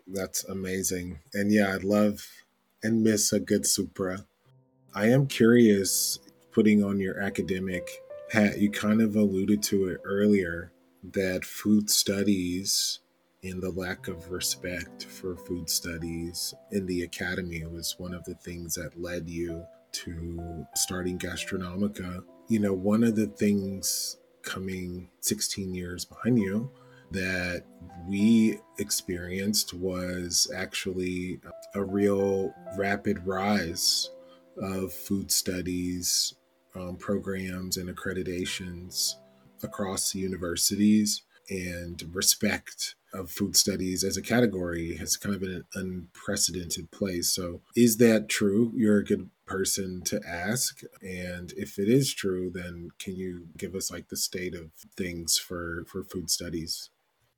That's 0.07 0.43
amazing. 0.45 1.19
And 1.35 1.53
yeah, 1.53 1.71
I 1.71 1.77
love 1.77 2.27
and 2.81 3.03
miss 3.03 3.31
a 3.31 3.39
good 3.39 3.67
Supra. 3.67 4.25
I 4.95 5.09
am 5.09 5.27
curious, 5.27 6.17
putting 6.51 6.83
on 6.83 6.99
your 6.99 7.19
academic 7.19 7.87
hat, 8.31 8.59
you 8.59 8.69
kind 8.69 9.01
of 9.01 9.15
alluded 9.15 9.63
to 9.63 9.87
it 9.87 10.01
earlier 10.03 10.71
that 11.13 11.45
food 11.45 11.89
studies 11.89 12.99
and 13.43 13.61
the 13.61 13.71
lack 13.71 14.07
of 14.07 14.31
respect 14.31 15.05
for 15.05 15.35
food 15.35 15.69
studies 15.69 16.53
in 16.71 16.85
the 16.85 17.03
academy 17.03 17.63
was 17.65 17.95
one 17.97 18.13
of 18.13 18.23
the 18.25 18.35
things 18.35 18.75
that 18.75 18.99
led 18.99 19.29
you 19.29 19.63
to 19.91 20.65
starting 20.75 21.17
Gastronomica. 21.17 22.23
You 22.47 22.59
know, 22.59 22.73
one 22.73 23.03
of 23.03 23.15
the 23.15 23.27
things 23.27 24.17
coming 24.41 25.09
16 25.21 25.73
years 25.73 26.05
behind 26.05 26.39
you 26.39 26.71
that 27.11 27.63
we 28.07 28.59
experienced 28.79 29.73
was 29.73 30.51
actually 30.55 31.39
a 31.73 31.83
real 31.83 32.53
rapid 32.77 33.25
rise 33.25 34.09
of 34.61 34.91
food 34.91 35.31
studies 35.31 36.33
um, 36.77 36.97
programs 36.97 37.77
and 37.77 37.89
accreditations 37.89 39.15
across 39.63 40.13
universities 40.13 41.23
and 41.49 42.03
respect 42.13 42.95
of 43.13 43.31
food 43.31 43.55
studies 43.55 44.03
as 44.03 44.17
a 44.17 44.21
category 44.21 44.95
has 44.97 45.15
kind 45.15 45.33
of 45.33 45.41
been 45.41 45.51
an 45.51 45.65
unprecedented 45.75 46.91
place. 46.91 47.29
So, 47.29 47.61
is 47.75 47.97
that 47.97 48.29
true? 48.29 48.71
You're 48.75 48.99
a 48.99 49.05
good 49.05 49.29
person 49.45 50.01
to 50.05 50.21
ask. 50.27 50.81
And 51.01 51.53
if 51.55 51.79
it 51.79 51.87
is 51.87 52.13
true, 52.13 52.51
then 52.53 52.89
can 52.99 53.15
you 53.15 53.47
give 53.57 53.75
us 53.75 53.89
like 53.89 54.09
the 54.09 54.17
state 54.17 54.53
of 54.53 54.71
things 54.95 55.37
for, 55.37 55.85
for 55.87 56.03
food 56.03 56.29
studies? 56.29 56.89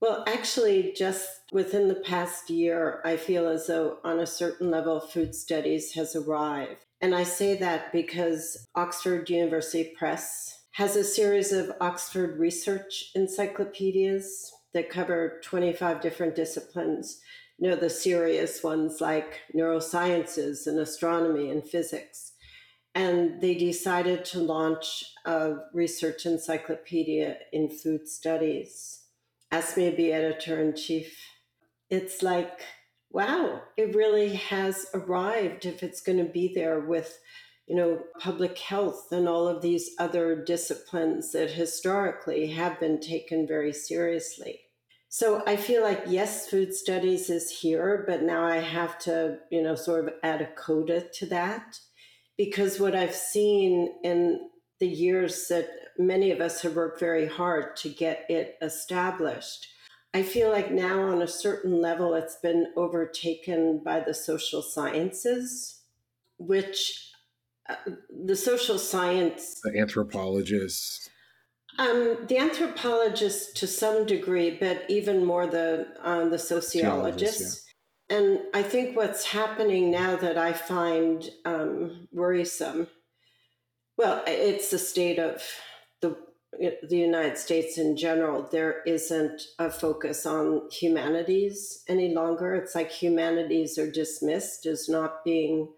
Well, 0.01 0.23
actually, 0.27 0.93
just 0.95 1.27
within 1.51 1.89
the 1.89 1.95
past 1.95 2.49
year, 2.49 3.01
I 3.03 3.17
feel 3.17 3.49
as 3.49 3.67
though 3.67 3.97
on 4.05 4.19
a 4.19 4.25
certain 4.25 4.71
level, 4.71 5.01
food 5.01 5.35
studies 5.35 5.93
has 5.93 6.15
arrived. 6.15 6.85
And 7.01 7.13
I 7.13 7.23
say 7.23 7.57
that 7.57 7.91
because 7.91 8.65
Oxford 8.75 9.29
University 9.29 9.93
Press 9.97 10.57
has 10.73 10.95
a 10.95 11.03
series 11.03 11.51
of 11.51 11.73
Oxford 11.81 12.39
research 12.39 13.11
encyclopedias 13.13 14.49
that 14.73 14.89
cover 14.89 15.41
25 15.43 15.99
different 15.99 16.35
disciplines. 16.35 17.19
You 17.57 17.69
know, 17.69 17.75
the 17.75 17.89
serious 17.89 18.63
ones 18.63 19.01
like 19.01 19.41
neurosciences 19.53 20.65
and 20.65 20.79
astronomy 20.79 21.49
and 21.51 21.67
physics. 21.67 22.31
And 22.95 23.41
they 23.41 23.53
decided 23.53 24.23
to 24.25 24.39
launch 24.39 25.03
a 25.25 25.55
research 25.73 26.25
encyclopedia 26.25 27.37
in 27.51 27.69
food 27.69 28.07
studies 28.07 28.98
asked 29.51 29.77
me 29.77 29.89
to 29.89 29.95
be 29.95 30.13
editor 30.13 30.59
in 30.61 30.75
chief. 30.75 31.17
It's 31.89 32.21
like, 32.21 32.61
wow, 33.11 33.61
it 33.77 33.95
really 33.95 34.35
has 34.35 34.85
arrived 34.93 35.65
if 35.65 35.81
it's 35.81 36.01
going 36.01 36.19
to 36.19 36.31
be 36.31 36.53
there 36.53 36.79
with, 36.79 37.19
you 37.67 37.75
know, 37.75 38.03
public 38.19 38.57
health 38.57 39.11
and 39.11 39.27
all 39.27 39.47
of 39.47 39.61
these 39.61 39.91
other 39.97 40.43
disciplines 40.43 41.31
that 41.31 41.51
historically 41.51 42.47
have 42.47 42.79
been 42.79 42.99
taken 42.99 43.47
very 43.47 43.73
seriously. 43.73 44.61
So 45.11 45.41
I 45.47 45.55
feel 45.55 45.81
like 45.81 46.03
yes, 46.07 46.47
food 46.47 46.73
studies 46.73 47.31
is 47.31 47.49
here, 47.49 48.03
but 48.07 48.21
now 48.21 48.45
I 48.45 48.57
have 48.57 48.99
to, 48.99 49.39
you 49.49 49.63
know, 49.63 49.73
sort 49.73 50.07
of 50.07 50.13
add 50.21 50.41
a 50.41 50.51
coda 50.53 51.01
to 51.15 51.25
that 51.27 51.79
because 52.37 52.79
what 52.79 52.95
I've 52.95 53.15
seen 53.15 53.91
in 54.03 54.49
the 54.79 54.87
years 54.87 55.47
that 55.47 55.67
many 55.99 56.31
of 56.31 56.39
us 56.39 56.61
have 56.61 56.75
worked 56.75 56.99
very 56.99 57.27
hard 57.27 57.75
to 57.77 57.89
get 57.89 58.25
it 58.29 58.57
established. 58.61 59.67
I 60.13 60.23
feel 60.23 60.49
like 60.49 60.71
now, 60.71 61.01
on 61.01 61.21
a 61.21 61.27
certain 61.27 61.81
level, 61.81 62.15
it's 62.15 62.37
been 62.37 62.73
overtaken 62.75 63.81
by 63.83 63.99
the 63.99 64.13
social 64.13 64.63
sciences, 64.63 65.81
which 66.39 67.11
uh, 67.69 67.75
the 68.25 68.35
social 68.35 68.79
science, 68.79 69.61
the 69.63 69.77
anthropologists, 69.77 71.09
um, 71.77 72.17
the 72.27 72.39
anthropologists 72.39 73.53
to 73.59 73.67
some 73.67 74.07
degree, 74.07 74.57
but 74.59 74.83
even 74.89 75.23
more 75.23 75.45
the 75.45 75.87
uh, 76.01 76.27
the 76.27 76.39
sociologists. 76.39 77.65
Yeah. 78.09 78.17
And 78.17 78.39
I 78.55 78.63
think 78.63 78.97
what's 78.97 79.25
happening 79.25 79.91
now 79.91 80.15
that 80.15 80.35
I 80.35 80.53
find 80.53 81.29
um, 81.45 82.07
worrisome 82.11 82.87
well, 83.99 84.23
it's 84.25 84.71
the 84.71 84.79
state 84.79 85.19
of 85.19 85.43
the 86.53 86.97
United 86.97 87.37
States 87.37 87.77
in 87.77 87.95
general. 87.95 88.47
There 88.51 88.81
isn't 88.85 89.41
a 89.59 89.69
focus 89.69 90.25
on 90.25 90.69
humanities 90.71 91.83
any 91.87 92.13
longer. 92.13 92.55
It's 92.55 92.75
like 92.75 92.91
humanities 92.91 93.77
are 93.77 93.89
dismissed 93.89 94.65
as 94.65 94.89
not 94.89 95.23
being 95.23 95.69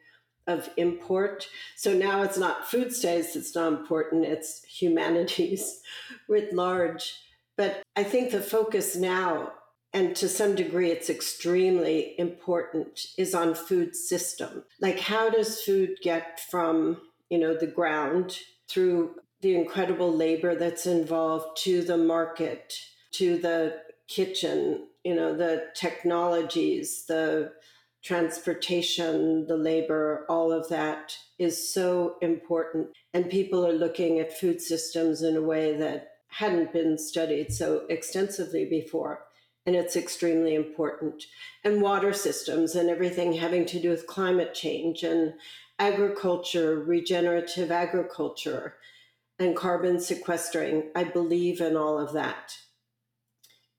of 0.48 0.70
import. 0.78 1.48
So 1.76 1.94
now 1.94 2.24
it's 2.24 2.38
not 2.38 2.70
food 2.70 2.94
studies 2.94 3.34
that's 3.34 3.56
not 3.56 3.74
important, 3.74 4.26
it's 4.26 4.64
humanities 4.64 5.82
writ 6.28 6.54
large. 6.54 7.16
But 7.58 7.84
I 7.96 8.04
think 8.04 8.32
the 8.32 8.42
focus 8.42 8.96
now, 8.96 9.52
and 9.94 10.16
to 10.16 10.28
some 10.28 10.56
degree 10.56 10.90
it's 10.90 11.10
extremely 11.10 12.16
important, 12.18 13.06
is 13.18 13.36
on 13.36 13.54
food 13.54 13.96
system. 13.96 14.64
Like 14.80 15.00
how 15.00 15.30
does 15.30 15.62
food 15.62 15.98
get 16.02 16.40
from 16.40 16.98
you 17.32 17.38
know, 17.38 17.56
the 17.56 17.66
ground 17.66 18.38
through 18.68 19.16
the 19.42 19.56
incredible 19.56 20.12
labor 20.12 20.56
that's 20.56 20.86
involved 20.86 21.58
to 21.64 21.82
the 21.82 21.98
market, 21.98 22.74
to 23.12 23.38
the 23.38 23.80
kitchen, 24.08 24.88
you 25.04 25.16
know, 25.16 25.36
the 25.36 25.66
technologies, 25.76 27.06
the 27.08 27.52
transportation, 28.04 29.46
the 29.48 29.58
labor, 29.58 30.26
all 30.30 30.52
of 30.52 30.68
that 30.70 31.16
is 31.38 31.72
so 31.74 32.16
important. 32.22 32.88
And 33.14 33.30
people 33.30 33.66
are 33.66 33.74
looking 33.74 34.20
at 34.20 34.38
food 34.38 34.62
systems 34.62 35.22
in 35.22 35.36
a 35.36 35.42
way 35.42 35.76
that 35.78 36.10
hadn't 36.28 36.74
been 36.74 36.98
studied 36.98 37.54
so 37.54 37.86
extensively 37.90 38.66
before. 38.66 39.26
And 39.66 39.76
it's 39.76 39.96
extremely 39.96 40.56
important. 40.56 41.26
And 41.64 41.82
water 41.82 42.14
systems 42.14 42.76
and 42.76 42.90
everything 42.90 43.34
having 43.34 43.66
to 43.68 43.80
do 43.80 43.90
with 43.90 44.08
climate 44.08 44.56
change 44.56 45.04
and 45.04 45.34
agriculture, 45.78 46.80
regenerative 46.80 47.72
agriculture, 47.72 48.76
and 49.42 49.56
carbon 49.56 50.00
sequestering. 50.00 50.92
I 50.96 51.04
believe 51.04 51.62
in 51.62 51.76
all 51.76 51.98
of 51.98 52.14
that. 52.14 52.58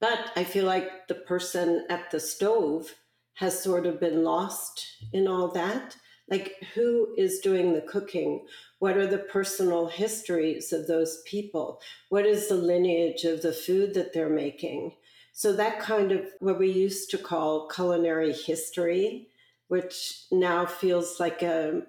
But 0.01 0.33
I 0.35 0.45
feel 0.45 0.65
like 0.65 1.07
the 1.07 1.15
person 1.15 1.87
at 1.89 2.11
the 2.11 2.19
stove 2.21 2.95
has 3.35 3.63
sort 3.63 3.87
of 3.87 4.01
been 4.01 4.25
lost 4.25 4.85
in 5.13 5.29
all 5.29 5.49
that. 5.53 5.97
Like, 6.29 6.55
who 6.75 7.15
is 7.17 7.41
doing 7.41 7.73
the 7.73 7.83
cooking? 7.83 8.47
What 8.79 8.97
are 8.97 9.07
the 9.07 9.19
personal 9.19 9.87
histories 9.87 10.73
of 10.73 10.87
those 10.87 11.23
people? 11.27 11.81
What 12.09 12.27
is 12.27 12.49
the 12.49 12.57
lineage 12.57 13.25
of 13.25 13.43
the 13.43 13.53
food 13.53 13.95
that 13.95 14.13
they're 14.13 14.29
making? 14.29 14.93
So, 15.33 15.53
that 15.53 15.81
kind 15.81 16.13
of 16.13 16.27
what 16.41 16.59
we 16.59 16.71
used 16.71 17.11
to 17.11 17.19
call 17.19 17.69
culinary 17.69 18.33
history, 18.33 19.29
which 19.69 20.25
now 20.31 20.67
feels 20.67 21.21
like 21.21 21.43
a 21.43 21.83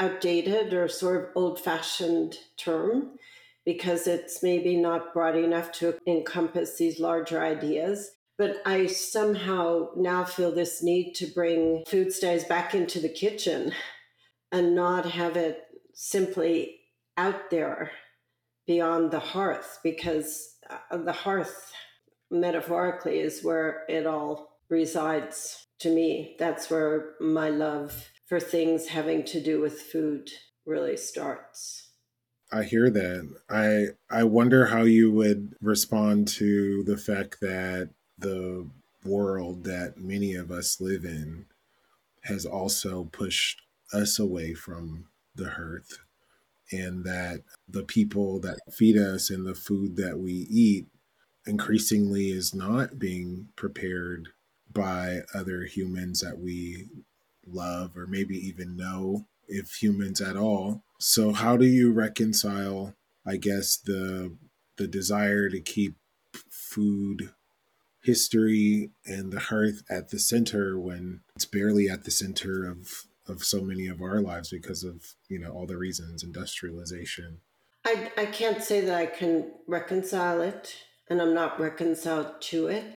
outdated 0.00 0.72
or 0.72 0.88
sort 0.88 1.16
of 1.16 1.30
old 1.34 1.60
fashioned 1.60 2.36
term 2.56 3.16
because 3.64 4.06
it's 4.06 4.42
maybe 4.42 4.76
not 4.76 5.12
broad 5.12 5.36
enough 5.36 5.72
to 5.72 5.98
encompass 6.06 6.78
these 6.78 7.00
larger 7.00 7.42
ideas. 7.42 8.10
But 8.38 8.62
I 8.64 8.86
somehow 8.86 9.88
now 9.96 10.24
feel 10.24 10.52
this 10.52 10.82
need 10.82 11.14
to 11.14 11.26
bring 11.26 11.84
food 11.86 12.12
studies 12.12 12.44
back 12.44 12.74
into 12.74 13.00
the 13.00 13.08
kitchen 13.08 13.72
and 14.52 14.74
not 14.74 15.04
have 15.06 15.36
it 15.36 15.64
simply 15.92 16.76
out 17.16 17.50
there 17.50 17.90
beyond 18.66 19.10
the 19.10 19.18
hearth, 19.18 19.80
because 19.82 20.54
uh, 20.70 20.96
the 20.98 21.12
hearth, 21.12 21.72
metaphorically, 22.30 23.18
is 23.18 23.42
where 23.42 23.84
it 23.88 24.06
all 24.06 24.58
resides 24.70 25.66
to 25.80 25.90
me. 25.90 26.36
That's 26.38 26.70
where 26.70 27.14
my 27.20 27.48
love 27.48 28.08
for 28.28 28.38
things 28.38 28.88
having 28.88 29.24
to 29.24 29.42
do 29.42 29.60
with 29.60 29.80
food 29.80 30.30
really 30.66 30.96
starts. 30.96 31.88
I 32.52 32.62
hear 32.62 32.90
that. 32.90 33.34
I 33.50 33.86
I 34.14 34.24
wonder 34.24 34.66
how 34.66 34.82
you 34.82 35.10
would 35.12 35.54
respond 35.60 36.28
to 36.28 36.84
the 36.84 36.96
fact 36.96 37.40
that 37.40 37.90
the 38.18 38.68
world 39.04 39.64
that 39.64 39.98
many 39.98 40.34
of 40.34 40.50
us 40.50 40.80
live 40.80 41.04
in 41.04 41.46
has 42.24 42.44
also 42.44 43.04
pushed 43.04 43.62
us 43.92 44.18
away 44.18 44.54
from 44.54 45.06
the 45.34 45.50
hearth 45.50 45.98
and 46.70 47.04
that 47.04 47.42
the 47.66 47.84
people 47.84 48.40
that 48.40 48.58
feed 48.70 48.96
us 48.96 49.30
and 49.30 49.46
the 49.46 49.54
food 49.54 49.96
that 49.96 50.18
we 50.18 50.46
eat 50.50 50.86
increasingly 51.46 52.26
is 52.26 52.54
not 52.54 52.98
being 52.98 53.48
prepared 53.56 54.28
by 54.70 55.20
other 55.34 55.64
humans 55.64 56.20
that 56.20 56.38
we 56.38 56.88
love 57.52 57.96
or 57.96 58.06
maybe 58.06 58.36
even 58.36 58.76
know 58.76 59.26
if 59.46 59.82
humans 59.82 60.20
at 60.20 60.36
all. 60.36 60.82
So 60.98 61.32
how 61.32 61.56
do 61.56 61.66
you 61.66 61.92
reconcile 61.92 62.94
i 63.28 63.36
guess 63.36 63.76
the 63.76 64.36
the 64.76 64.86
desire 64.86 65.48
to 65.50 65.60
keep 65.60 65.96
food 66.50 67.30
history 68.02 68.90
and 69.04 69.32
the 69.32 69.40
hearth 69.40 69.82
at 69.90 70.08
the 70.10 70.18
center 70.18 70.78
when 70.78 71.20
it's 71.36 71.44
barely 71.44 71.88
at 71.88 72.04
the 72.04 72.10
center 72.10 72.64
of 72.68 73.04
of 73.26 73.44
so 73.44 73.60
many 73.60 73.86
of 73.86 74.00
our 74.00 74.22
lives 74.22 74.48
because 74.48 74.82
of 74.82 75.14
you 75.28 75.38
know 75.38 75.50
all 75.50 75.66
the 75.66 75.76
reasons 75.76 76.22
industrialization? 76.22 77.40
I 77.84 78.10
i 78.16 78.26
can't 78.26 78.62
say 78.62 78.80
that 78.80 78.94
i 78.94 79.06
can 79.06 79.52
reconcile 79.66 80.40
it 80.40 80.76
and 81.08 81.20
i'm 81.20 81.34
not 81.34 81.60
reconciled 81.60 82.40
to 82.42 82.68
it. 82.68 82.94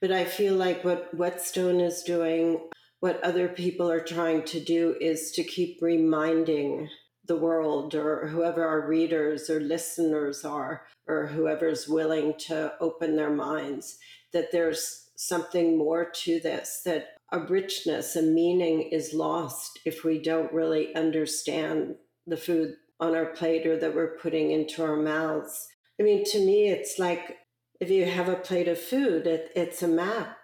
But 0.00 0.12
i 0.12 0.24
feel 0.24 0.54
like 0.54 0.84
what 0.84 1.12
whetstone 1.14 1.80
is 1.80 2.02
doing 2.02 2.60
what 3.04 3.22
other 3.22 3.48
people 3.48 3.90
are 3.90 4.00
trying 4.00 4.42
to 4.42 4.58
do 4.58 4.96
is 4.98 5.30
to 5.30 5.44
keep 5.44 5.76
reminding 5.82 6.88
the 7.26 7.36
world 7.36 7.94
or 7.94 8.28
whoever 8.28 8.66
our 8.66 8.88
readers 8.88 9.50
or 9.50 9.60
listeners 9.60 10.42
are 10.42 10.86
or 11.06 11.26
whoever's 11.26 11.86
willing 11.86 12.32
to 12.38 12.72
open 12.80 13.14
their 13.14 13.28
minds 13.28 13.98
that 14.32 14.50
there's 14.52 15.10
something 15.16 15.76
more 15.76 16.06
to 16.06 16.40
this, 16.40 16.80
that 16.86 17.08
a 17.30 17.40
richness, 17.40 18.16
a 18.16 18.22
meaning 18.22 18.88
is 18.90 19.12
lost 19.12 19.78
if 19.84 20.02
we 20.02 20.18
don't 20.18 20.50
really 20.50 20.94
understand 20.94 21.96
the 22.26 22.38
food 22.38 22.74
on 23.00 23.14
our 23.14 23.26
plate 23.26 23.66
or 23.66 23.78
that 23.78 23.94
we're 23.94 24.16
putting 24.16 24.50
into 24.50 24.82
our 24.82 24.96
mouths. 24.96 25.68
I 26.00 26.04
mean, 26.04 26.24
to 26.32 26.38
me, 26.38 26.70
it's 26.70 26.98
like 26.98 27.36
if 27.82 27.90
you 27.90 28.06
have 28.06 28.30
a 28.30 28.36
plate 28.36 28.66
of 28.66 28.80
food, 28.80 29.26
it, 29.26 29.50
it's 29.54 29.82
a 29.82 29.88
map. 29.88 30.38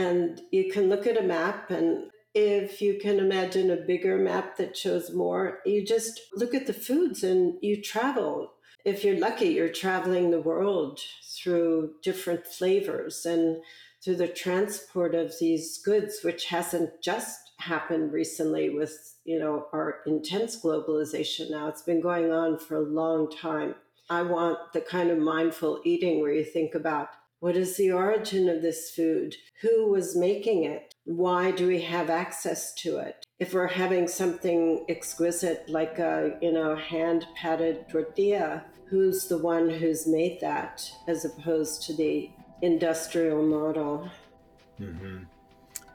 And 0.00 0.40
you 0.50 0.72
can 0.72 0.88
look 0.88 1.06
at 1.06 1.18
a 1.18 1.22
map, 1.22 1.70
and 1.70 2.10
if 2.34 2.80
you 2.80 2.98
can 2.98 3.18
imagine 3.18 3.70
a 3.70 3.76
bigger 3.76 4.16
map 4.16 4.56
that 4.56 4.76
shows 4.76 5.12
more, 5.12 5.58
you 5.66 5.84
just 5.84 6.20
look 6.34 6.54
at 6.54 6.66
the 6.66 6.72
foods 6.72 7.22
and 7.22 7.58
you 7.60 7.82
travel. 7.82 8.52
If 8.84 9.04
you're 9.04 9.18
lucky, 9.18 9.48
you're 9.48 9.68
traveling 9.68 10.30
the 10.30 10.40
world 10.40 11.00
through 11.36 11.96
different 12.02 12.46
flavors 12.46 13.26
and 13.26 13.58
through 14.02 14.16
the 14.16 14.28
transport 14.28 15.14
of 15.14 15.34
these 15.38 15.76
goods, 15.84 16.20
which 16.24 16.46
hasn't 16.46 17.02
just 17.02 17.50
happened 17.60 18.10
recently 18.10 18.70
with 18.70 19.16
you 19.24 19.38
know 19.38 19.66
our 19.74 19.98
intense 20.06 20.58
globalization 20.58 21.50
now 21.50 21.68
it's 21.68 21.82
been 21.82 22.00
going 22.00 22.32
on 22.32 22.58
for 22.58 22.76
a 22.76 22.80
long 23.00 23.30
time 23.30 23.74
i 24.08 24.22
want 24.22 24.58
the 24.72 24.80
kind 24.80 25.10
of 25.10 25.18
mindful 25.18 25.78
eating 25.84 26.20
where 26.20 26.32
you 26.32 26.42
think 26.42 26.74
about 26.74 27.10
what 27.40 27.56
is 27.56 27.76
the 27.76 27.90
origin 27.90 28.48
of 28.48 28.62
this 28.62 28.90
food 28.90 29.34
who 29.60 29.90
was 29.90 30.16
making 30.16 30.64
it 30.64 30.94
why 31.04 31.50
do 31.50 31.66
we 31.66 31.80
have 31.82 32.08
access 32.08 32.72
to 32.74 32.98
it 32.98 33.26
if 33.38 33.52
we're 33.52 33.66
having 33.66 34.06
something 34.06 34.84
exquisite 34.88 35.68
like 35.68 35.98
a 35.98 36.38
you 36.40 36.52
know 36.52 36.76
hand 36.76 37.26
patted 37.36 37.88
tortilla 37.88 38.62
who's 38.90 39.28
the 39.28 39.38
one 39.38 39.70
who's 39.70 40.06
made 40.06 40.40
that 40.40 40.90
as 41.06 41.24
opposed 41.24 41.82
to 41.82 41.94
the 41.94 42.28
industrial 42.62 43.42
model. 43.42 44.10
Mm-hmm. 44.80 45.24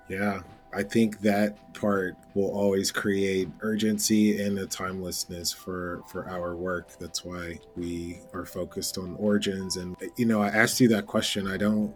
Yeah, 0.09 0.41
I 0.75 0.83
think 0.83 1.21
that 1.21 1.73
part 1.73 2.15
will 2.33 2.51
always 2.51 2.91
create 2.91 3.47
urgency 3.61 4.41
and 4.41 4.59
a 4.59 4.67
timelessness 4.67 5.53
for 5.53 6.03
for 6.07 6.27
our 6.29 6.55
work. 6.55 6.99
That's 6.99 7.23
why 7.23 7.59
we 7.75 8.19
are 8.33 8.45
focused 8.45 8.97
on 8.97 9.15
origins. 9.15 9.77
And 9.77 9.95
you 10.17 10.25
know, 10.25 10.41
I 10.41 10.49
asked 10.49 10.81
you 10.81 10.87
that 10.89 11.07
question. 11.07 11.47
I 11.47 11.57
don't 11.57 11.95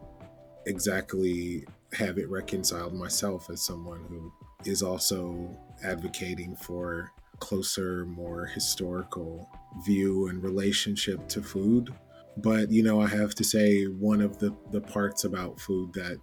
exactly 0.65 1.65
have 1.93 2.17
it 2.17 2.29
reconciled 2.29 2.93
myself 2.93 3.49
as 3.49 3.61
someone 3.61 4.05
who 4.07 4.31
is 4.65 4.81
also 4.81 5.49
advocating 5.83 6.55
for 6.55 7.11
closer, 7.39 8.05
more 8.05 8.45
historical 8.45 9.49
view 9.85 10.27
and 10.27 10.43
relationship 10.43 11.27
to 11.29 11.41
food. 11.41 11.93
But, 12.37 12.71
you 12.71 12.83
know, 12.83 13.01
I 13.01 13.07
have 13.07 13.33
to 13.35 13.43
say, 13.43 13.85
one 13.85 14.21
of 14.21 14.37
the, 14.39 14.55
the 14.71 14.81
parts 14.81 15.23
about 15.23 15.59
food 15.59 15.93
that 15.93 16.19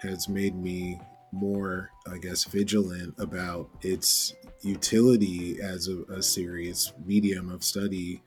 has 0.00 0.28
made 0.28 0.56
me 0.56 1.00
more, 1.32 1.90
I 2.06 2.18
guess, 2.18 2.44
vigilant 2.44 3.14
about 3.18 3.68
its 3.80 4.34
utility 4.60 5.60
as 5.60 5.88
a, 5.88 6.02
a 6.12 6.22
serious 6.22 6.92
medium 7.04 7.50
of 7.50 7.64
study 7.64 8.22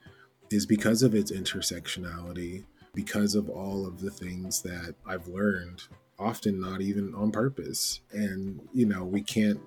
is 0.51 0.65
because 0.65 1.03
of 1.03 1.15
its 1.15 1.31
intersectionality, 1.31 2.65
because 2.93 3.35
of 3.35 3.49
all 3.49 3.85
of 3.87 4.01
the 4.01 4.11
things 4.11 4.61
that 4.63 4.95
I've 5.05 5.27
learned, 5.27 5.83
often 6.19 6.59
not 6.59 6.81
even 6.81 7.13
on 7.15 7.31
purpose. 7.31 8.01
And, 8.11 8.59
you 8.73 8.85
know, 8.85 9.03
we 9.03 9.21
can't 9.21 9.59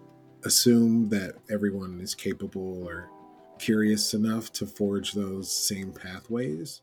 assume 0.44 1.08
that 1.10 1.34
everyone 1.50 2.00
is 2.00 2.14
capable 2.14 2.86
or 2.86 3.08
curious 3.58 4.14
enough 4.14 4.52
to 4.52 4.66
forge 4.66 5.12
those 5.12 5.50
same 5.50 5.92
pathways. 5.92 6.80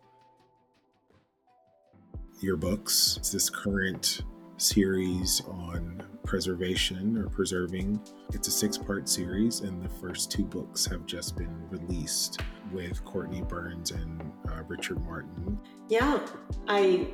Your 2.42 2.58
books, 2.58 3.20
this 3.32 3.50
current 3.50 4.24
series 4.58 5.42
on 5.48 6.04
preservation 6.24 7.18
or 7.18 7.30
preserving. 7.30 8.00
It's 8.34 8.48
a 8.48 8.52
six 8.52 8.78
part 8.78 9.08
series, 9.08 9.62
and 9.62 9.82
the 9.82 9.90
first 9.90 10.32
two 10.32 10.46
books 10.46 10.86
have 10.86 11.06
just 11.06 11.38
been 11.38 11.70
released 11.70 12.42
with 12.72 13.04
Courtney 13.06 13.42
Burns 13.42 13.92
and 13.92 14.32
uh, 14.50 14.64
Richard 14.68 15.04
Martin. 15.06 15.60
Yeah, 15.90 16.26
I 16.68 17.08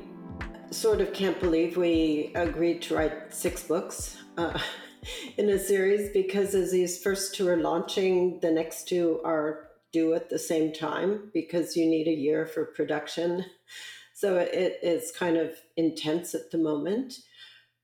sort 0.70 1.00
of 1.00 1.12
can't 1.12 1.38
believe 1.40 1.76
we 1.76 2.32
agreed 2.34 2.82
to 2.82 2.94
write 2.94 3.34
six 3.34 3.62
books. 3.62 4.18
Uh, 4.36 4.58
in 5.36 5.48
a 5.48 5.58
series 5.58 6.10
because 6.12 6.54
as 6.54 6.70
these 6.70 7.02
first 7.02 7.34
two 7.34 7.48
are 7.48 7.56
launching, 7.56 8.38
the 8.40 8.50
next 8.50 8.88
two 8.88 9.20
are 9.24 9.68
due 9.92 10.14
at 10.14 10.30
the 10.30 10.38
same 10.38 10.72
time 10.72 11.30
because 11.34 11.76
you 11.76 11.86
need 11.86 12.08
a 12.08 12.14
year 12.14 12.46
for 12.46 12.66
production. 12.66 13.44
So 14.14 14.36
it 14.36 14.78
is 14.82 15.12
kind 15.12 15.36
of 15.36 15.50
intense 15.76 16.34
at 16.34 16.50
the 16.50 16.58
moment. 16.58 17.14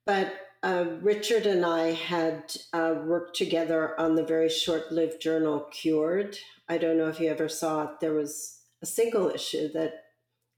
But 0.09 0.33
uh, 0.62 0.87
Richard 1.03 1.44
and 1.44 1.66
I 1.66 1.92
had 1.92 2.57
uh, 2.73 2.94
worked 3.05 3.37
together 3.37 4.01
on 4.01 4.14
the 4.14 4.25
very 4.25 4.49
short 4.49 4.90
lived 4.90 5.21
journal 5.21 5.68
Cured. 5.71 6.38
I 6.66 6.79
don't 6.79 6.97
know 6.97 7.09
if 7.09 7.21
you 7.21 7.29
ever 7.29 7.47
saw 7.47 7.83
it. 7.83 8.01
There 8.01 8.14
was 8.14 8.61
a 8.81 8.87
single 8.87 9.29
issue 9.29 9.71
that 9.75 10.05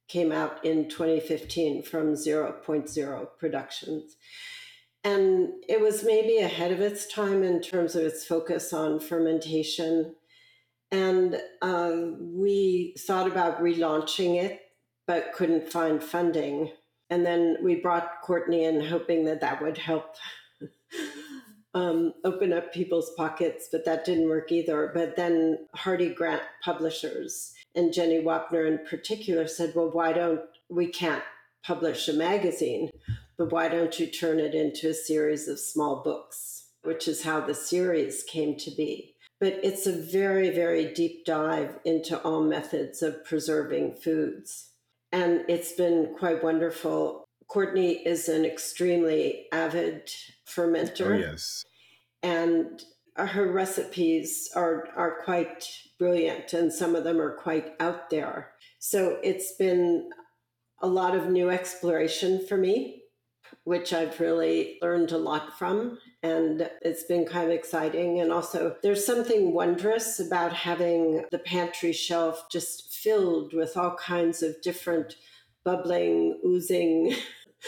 came 0.07 0.31
out 0.31 0.65
in 0.65 0.89
2015 0.89 1.83
from 1.83 2.13
0.0 2.13 3.27
Productions. 3.41 4.15
And 5.03 5.49
it 5.69 5.81
was 5.81 6.05
maybe 6.05 6.39
ahead 6.39 6.71
of 6.71 6.81
its 6.81 7.09
time 7.09 7.43
in 7.43 7.61
terms 7.61 7.97
of 7.97 8.05
its 8.05 8.25
focus 8.25 8.73
on 8.73 9.01
fermentation. 9.01 10.15
And 10.93 11.43
uh, 11.61 11.97
we 12.21 12.95
thought 13.01 13.27
about 13.27 13.61
relaunching 13.61 14.41
it, 14.41 14.61
but 15.09 15.33
couldn't 15.33 15.73
find 15.73 16.01
funding. 16.01 16.71
And 17.11 17.27
then 17.27 17.57
we 17.63 17.75
brought 17.75 18.23
Courtney 18.23 18.65
in, 18.65 18.81
hoping 18.81 19.25
that 19.25 19.41
that 19.41 19.61
would 19.61 19.77
help 19.77 20.15
um, 21.75 22.15
open 22.25 22.53
up 22.53 22.73
people's 22.73 23.13
pockets, 23.17 23.69
but 23.71 23.85
that 23.85 24.05
didn't 24.05 24.29
work 24.29 24.53
either. 24.53 24.91
But 24.95 25.17
then 25.17 25.67
Hardie 25.77 26.15
Grant 26.15 26.43
Publishers 26.63 27.55
and 27.75 27.93
Jenny 27.93 28.23
Wapner 28.23 28.67
in 28.67 28.85
particular 28.87 29.47
said, 29.47 29.75
well, 29.75 29.91
why 29.91 30.13
don't 30.13 30.41
we 30.69 30.87
can't 30.87 31.23
publish 31.65 32.09
a 32.09 32.13
magazine, 32.13 32.91
but 33.37 33.53
why 33.53 33.69
don't 33.69 33.99
you 33.99 34.07
turn 34.07 34.39
it 34.39 34.55
into 34.55 34.89
a 34.89 34.95
series 34.95 35.49
of 35.49 35.59
small 35.59 36.03
books, 36.03 36.69
which 36.83 37.07
is 37.07 37.23
how 37.23 37.41
the 37.41 37.55
series 37.55 38.23
came 38.25 38.57
to 38.57 38.71
be. 38.71 39.15
But 39.39 39.61
it's 39.63 39.87
a 39.87 39.93
very, 39.93 40.51
very 40.51 40.93
deep 40.93 41.25
dive 41.25 41.79
into 41.85 42.21
all 42.23 42.43
methods 42.43 43.03
of 43.03 43.25
preserving 43.25 43.95
foods. 43.95 44.70
And 45.13 45.45
it's 45.49 45.73
been 45.73 46.15
quite 46.19 46.43
wonderful. 46.43 47.25
Courtney 47.49 48.07
is 48.07 48.29
an 48.29 48.45
extremely 48.45 49.47
avid 49.53 50.09
fermenter. 50.47 51.17
Oh, 51.17 51.19
yes. 51.19 51.65
And 52.23 52.83
her 53.17 53.51
recipes 53.51 54.49
are, 54.55 54.89
are 54.97 55.23
quite 55.25 55.69
brilliant, 55.99 56.53
and 56.53 56.73
some 56.73 56.95
of 56.95 57.05
them 57.05 57.21
are 57.21 57.37
quite 57.37 57.73
out 57.81 58.09
there. 58.11 58.53
So 58.79 59.19
it's 59.23 59.53
been 59.57 60.11
a 60.81 60.87
lot 60.87 61.15
of 61.15 61.29
new 61.29 61.51
exploration 61.51 62.47
for 62.47 62.57
me, 62.57 63.03
which 63.65 63.93
I've 63.93 64.21
really 64.21 64.79
learned 64.81 65.13
a 65.13 65.19
lot 65.19 65.59
from. 65.59 65.99
And 66.23 66.71
it's 66.83 67.05
been 67.05 67.25
kind 67.25 67.51
of 67.51 67.57
exciting. 67.57 68.21
And 68.21 68.31
also, 68.31 68.77
there's 68.83 69.07
something 69.07 69.53
wondrous 69.53 70.21
about 70.21 70.53
having 70.53 71.25
the 71.31 71.39
pantry 71.39 71.93
shelf 71.93 72.45
just 72.51 72.93
filled 72.93 73.55
with 73.55 73.77
all 73.77 73.97
kinds 73.97 74.43
of 74.43 74.61
different 74.63 75.17
bubbling, 75.65 76.39
oozing, 76.45 77.15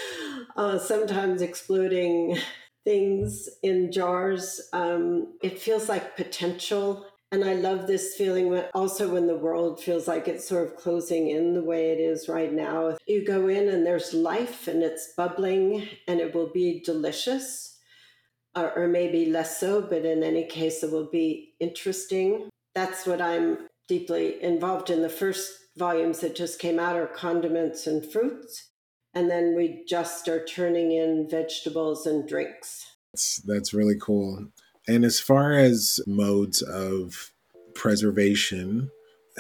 uh, 0.57 0.79
sometimes 0.79 1.41
exploding 1.41 2.37
things 2.85 3.49
in 3.63 3.91
jars. 3.91 4.61
Um, 4.73 5.35
it 5.43 5.59
feels 5.59 5.89
like 5.89 6.17
potential 6.17 7.07
and 7.33 7.47
I 7.47 7.55
love 7.55 7.87
this 7.87 8.15
feeling 8.15 8.55
also 8.75 9.09
when 9.09 9.27
the 9.27 9.39
world 9.39 9.83
feels 9.83 10.07
like 10.07 10.29
it's 10.29 10.47
sort 10.47 10.67
of 10.67 10.77
closing 10.77 11.31
in 11.31 11.55
the 11.55 11.65
way 11.65 11.91
it 11.91 11.99
is 11.99 12.29
right 12.29 12.53
now. 12.53 12.99
You 13.07 13.25
go 13.25 13.49
in 13.49 13.71
and 13.71 13.87
there's 13.87 14.13
life 14.13 14.69
and 14.69 14.83
it's 14.83 15.15
bubbling 15.17 15.89
and 16.07 16.21
it 16.21 16.35
will 16.35 16.51
be 16.53 16.83
delicious, 16.85 17.72
or, 18.55 18.73
or 18.79 18.89
maybe 18.89 19.27
less 19.27 19.59
so, 19.59 19.81
but 19.83 20.05
in 20.05 20.23
any 20.23 20.45
case, 20.45 20.83
it 20.83 20.91
will 20.91 21.11
be 21.11 21.55
interesting. 21.61 22.49
That's 22.75 23.07
what 23.07 23.21
I'm 23.21 23.69
deeply 23.89 24.43
involved 24.43 24.91
in. 24.91 25.03
The 25.03 25.09
first 25.09 25.53
volumes 25.77 26.21
that 26.21 26.37
just 26.37 26.59
came 26.59 26.79
out 26.79 26.97
are 26.97 27.07
condiments 27.07 27.87
and 27.87 28.05
fruits. 28.11 28.71
And 29.15 29.31
then 29.31 29.55
we 29.55 29.85
just 29.87 30.29
are 30.29 30.45
turning 30.45 30.93
in 30.93 31.29
vegetables 31.31 32.07
and 32.07 32.27
drinks. 32.27 32.87
That's, 33.13 33.43
that's 33.45 33.75
really 33.75 33.97
cool. 34.01 34.49
And 34.89 35.05
as 35.05 35.21
far 35.21 35.53
as 35.53 36.01
modes 36.07 36.63
of 36.63 37.33
preservation, 37.75 38.91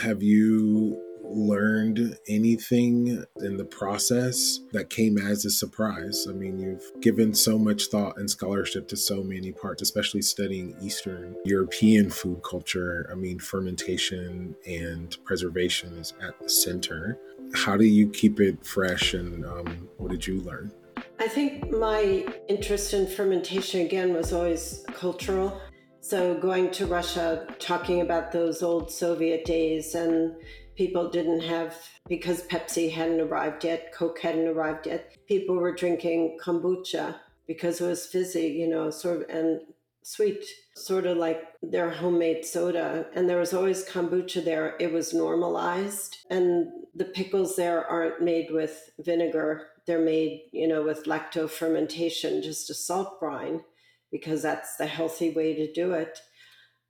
have 0.02 0.22
you 0.22 1.00
learned 1.22 2.18
anything 2.28 3.24
in 3.36 3.56
the 3.56 3.64
process 3.64 4.60
that 4.72 4.90
came 4.90 5.18
as 5.18 5.44
a 5.44 5.50
surprise? 5.50 6.26
I 6.28 6.32
mean, 6.32 6.58
you've 6.58 6.90
given 7.00 7.34
so 7.34 7.58
much 7.58 7.86
thought 7.86 8.16
and 8.18 8.30
scholarship 8.30 8.88
to 8.88 8.96
so 8.96 9.22
many 9.22 9.52
parts, 9.52 9.82
especially 9.82 10.22
studying 10.22 10.76
Eastern 10.82 11.36
European 11.44 12.10
food 12.10 12.42
culture. 12.42 13.08
I 13.10 13.14
mean, 13.14 13.38
fermentation 13.38 14.54
and 14.66 15.16
preservation 15.24 15.94
is 15.94 16.12
at 16.22 16.38
the 16.40 16.48
center. 16.48 17.18
How 17.54 17.76
do 17.76 17.84
you 17.84 18.08
keep 18.08 18.40
it 18.40 18.64
fresh 18.64 19.14
and 19.14 19.44
um, 19.44 19.88
what 19.98 20.10
did 20.10 20.26
you 20.26 20.40
learn? 20.40 20.72
I 21.18 21.28
think 21.28 21.70
my 21.70 22.26
interest 22.48 22.94
in 22.94 23.06
fermentation 23.06 23.80
again 23.80 24.12
was 24.12 24.32
always 24.32 24.84
cultural. 24.88 25.60
So 26.00 26.34
going 26.34 26.72
to 26.72 26.86
Russia, 26.86 27.46
talking 27.60 28.00
about 28.00 28.32
those 28.32 28.60
old 28.60 28.90
Soviet 28.90 29.44
days, 29.44 29.94
and 29.94 30.34
people 30.76 31.10
didn't 31.10 31.40
have, 31.40 31.76
because 32.08 32.42
Pepsi 32.44 32.90
hadn't 32.90 33.20
arrived 33.20 33.64
yet, 33.64 33.92
Coke 33.92 34.20
hadn't 34.20 34.48
arrived 34.48 34.86
yet, 34.86 35.16
people 35.26 35.56
were 35.56 35.74
drinking 35.74 36.38
kombucha 36.42 37.16
because 37.46 37.80
it 37.80 37.86
was 37.86 38.06
fizzy, 38.06 38.48
you 38.48 38.68
know, 38.68 38.90
sort 38.90 39.22
of, 39.22 39.28
and 39.28 39.60
sweet, 40.02 40.44
sort 40.74 41.06
of 41.06 41.16
like 41.16 41.42
their 41.62 41.90
homemade 41.90 42.44
soda. 42.44 43.06
And 43.14 43.28
there 43.28 43.38
was 43.38 43.52
always 43.52 43.84
kombucha 43.84 44.44
there. 44.44 44.76
It 44.80 44.92
was 44.92 45.12
normalized. 45.12 46.18
And 46.30 46.68
the 46.94 47.04
pickles 47.04 47.56
there 47.56 47.84
aren't 47.86 48.22
made 48.22 48.50
with 48.50 48.90
vinegar 48.98 49.68
they're 49.86 50.04
made, 50.04 50.42
you 50.52 50.68
know, 50.68 50.82
with 50.82 51.04
lacto 51.04 51.48
fermentation, 51.48 52.42
just 52.42 52.70
a 52.70 52.74
salt 52.74 53.18
brine, 53.18 53.62
because 54.10 54.42
that's 54.42 54.76
the 54.76 54.86
healthy 54.86 55.30
way 55.30 55.54
to 55.54 55.72
do 55.72 55.92
it. 55.92 56.18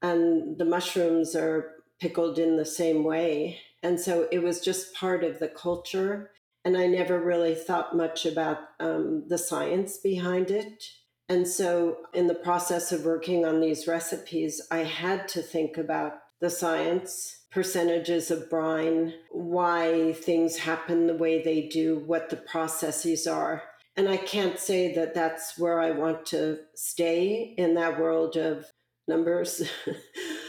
And 0.03 0.59
the 0.59 0.65
mushrooms 0.65 1.35
are 1.35 1.73
pickled 2.01 2.39
in 2.39 2.57
the 2.57 2.65
same 2.65 3.05
way. 3.05 3.61
And 3.83 4.01
so 4.01 4.29
it 4.31 4.43
was 4.43 4.61
just 4.61 4.95
part 4.95 5.25
of 5.25 5.39
the 5.39 5.49
culture. 5.49 6.31
And 6.65 6.77
I 6.77 6.87
never 6.87 7.19
really 7.19 7.55
thought 7.55 7.97
much 7.97 8.25
about 8.25 8.59
um, 8.79 9.25
the 9.29 9.39
science 9.39 9.99
behind 9.99 10.51
it. 10.51 10.85
And 11.29 11.49
so, 11.49 11.99
in 12.13 12.27
the 12.27 12.35
process 12.35 12.93
of 12.93 13.05
working 13.05 13.45
on 13.47 13.61
these 13.61 13.87
recipes, 13.87 14.61
I 14.71 14.79
had 14.79 15.29
to 15.29 15.41
think 15.41 15.79
about 15.79 16.15
the 16.41 16.51
science 16.51 17.43
percentages 17.51 18.31
of 18.31 18.51
brine, 18.51 19.15
why 19.31 20.15
things 20.15 20.59
happen 20.59 21.07
the 21.07 21.17
way 21.17 21.43
they 21.43 21.69
do, 21.69 22.03
what 22.07 22.31
the 22.31 22.37
processes 22.37 23.27
are. 23.27 23.63
And 23.97 24.09
I 24.09 24.17
can't 24.17 24.59
say 24.59 24.95
that 24.95 25.15
that's 25.15 25.59
where 25.59 25.81
I 25.81 25.91
want 25.91 26.27
to 26.27 26.59
stay 26.75 27.55
in 27.59 27.75
that 27.75 28.01
world 28.01 28.37
of 28.37 28.67
numbers. 29.07 29.63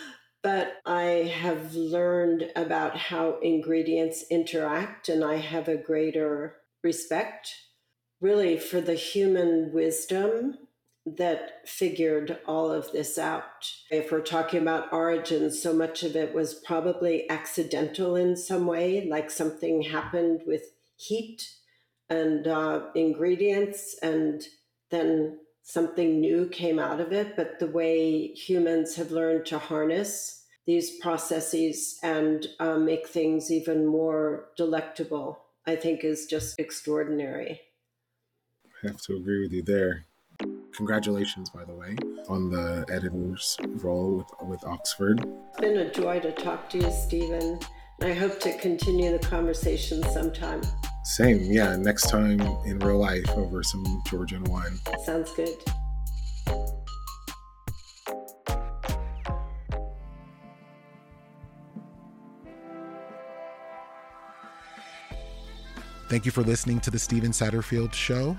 but 0.43 0.81
I 0.85 1.31
have 1.33 1.73
learned 1.73 2.51
about 2.55 2.97
how 2.97 3.39
ingredients 3.41 4.25
interact, 4.29 5.07
and 5.07 5.23
I 5.23 5.37
have 5.37 5.69
a 5.69 5.77
greater 5.77 6.57
respect, 6.83 7.55
really, 8.19 8.57
for 8.57 8.81
the 8.81 8.95
human 8.95 9.71
wisdom 9.73 10.57
that 11.05 11.67
figured 11.67 12.39
all 12.45 12.71
of 12.71 12.91
this 12.91 13.17
out. 13.17 13.71
If 13.89 14.11
we're 14.11 14.21
talking 14.21 14.61
about 14.61 14.91
origins, 14.91 15.61
so 15.61 15.73
much 15.73 16.03
of 16.03 16.15
it 16.15 16.33
was 16.33 16.53
probably 16.53 17.29
accidental 17.29 18.15
in 18.15 18.35
some 18.35 18.67
way, 18.67 19.05
like 19.09 19.31
something 19.31 19.81
happened 19.81 20.41
with 20.45 20.63
heat 20.97 21.49
and 22.09 22.47
uh, 22.47 22.83
ingredients, 22.95 23.97
and 24.01 24.43
then 24.91 25.39
something 25.63 26.19
new 26.19 26.47
came 26.47 26.77
out 26.77 26.99
of 26.99 27.11
it. 27.11 27.35
But 27.35 27.59
the 27.59 27.67
way 27.67 28.27
humans 28.27 28.95
have 28.95 29.11
learned 29.11 29.45
to 29.47 29.57
harness 29.57 30.45
these 30.65 30.97
processes 30.99 31.99
and 32.03 32.47
uh, 32.59 32.77
make 32.77 33.07
things 33.07 33.51
even 33.51 33.85
more 33.85 34.49
delectable, 34.55 35.39
I 35.67 35.75
think 35.75 36.03
is 36.03 36.25
just 36.25 36.59
extraordinary. 36.59 37.61
I 38.83 38.87
have 38.87 39.01
to 39.03 39.15
agree 39.15 39.41
with 39.41 39.51
you 39.51 39.63
there. 39.63 40.05
Congratulations, 40.75 41.49
by 41.49 41.63
the 41.65 41.73
way, 41.73 41.95
on 42.29 42.49
the 42.49 42.85
editor's 42.89 43.57
role 43.61 44.17
with, 44.17 44.49
with 44.49 44.63
Oxford. 44.65 45.23
It's 45.49 45.59
been 45.59 45.77
a 45.77 45.91
joy 45.91 46.19
to 46.21 46.31
talk 46.31 46.69
to 46.71 46.79
you, 46.79 46.91
Stephen. 46.91 47.59
I 48.01 48.13
hope 48.13 48.39
to 48.41 48.57
continue 48.57 49.11
the 49.11 49.25
conversation 49.25 50.01
sometime. 50.03 50.61
Same, 51.03 51.43
yeah. 51.43 51.75
Next 51.75 52.09
time 52.09 52.39
in 52.65 52.79
real 52.79 52.97
life 52.97 53.29
over 53.31 53.61
some 53.61 53.83
Georgian 54.07 54.43
wine. 54.45 54.79
Sounds 55.05 55.31
good. 55.33 55.49
Thank 66.09 66.25
you 66.25 66.31
for 66.31 66.41
listening 66.43 66.79
to 66.81 66.91
the 66.91 66.99
Stephen 66.99 67.31
Satterfield 67.31 67.93
Show. 67.93 68.37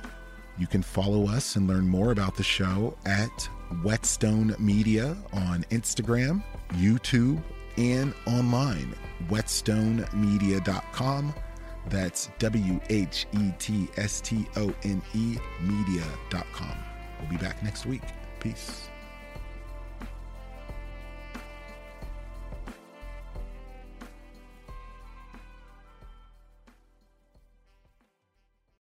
You 0.59 0.67
can 0.69 0.83
follow 0.83 1.27
us 1.27 1.57
and 1.57 1.67
learn 1.67 1.89
more 1.89 2.13
about 2.13 2.37
the 2.37 2.45
show 2.45 2.97
at 3.05 3.49
Whetstone 3.83 4.55
Media 4.61 5.17
on 5.33 5.65
Instagram, 5.71 6.45
YouTube, 6.75 7.43
and 7.77 8.15
online. 8.27 8.95
WhetstoneMedia.com. 9.29 11.35
That's 11.89 12.31
W 12.39 12.81
H 12.89 13.27
E 13.33 13.53
T 13.59 13.89
S 13.97 14.21
T 14.21 14.47
O 14.57 14.73
N 14.83 15.03
E 15.15 15.37
media.com. 15.61 16.77
We'll 17.21 17.31
be 17.31 17.37
back 17.37 17.63
next 17.63 17.87
week. 17.87 18.03
Peace. 18.41 18.89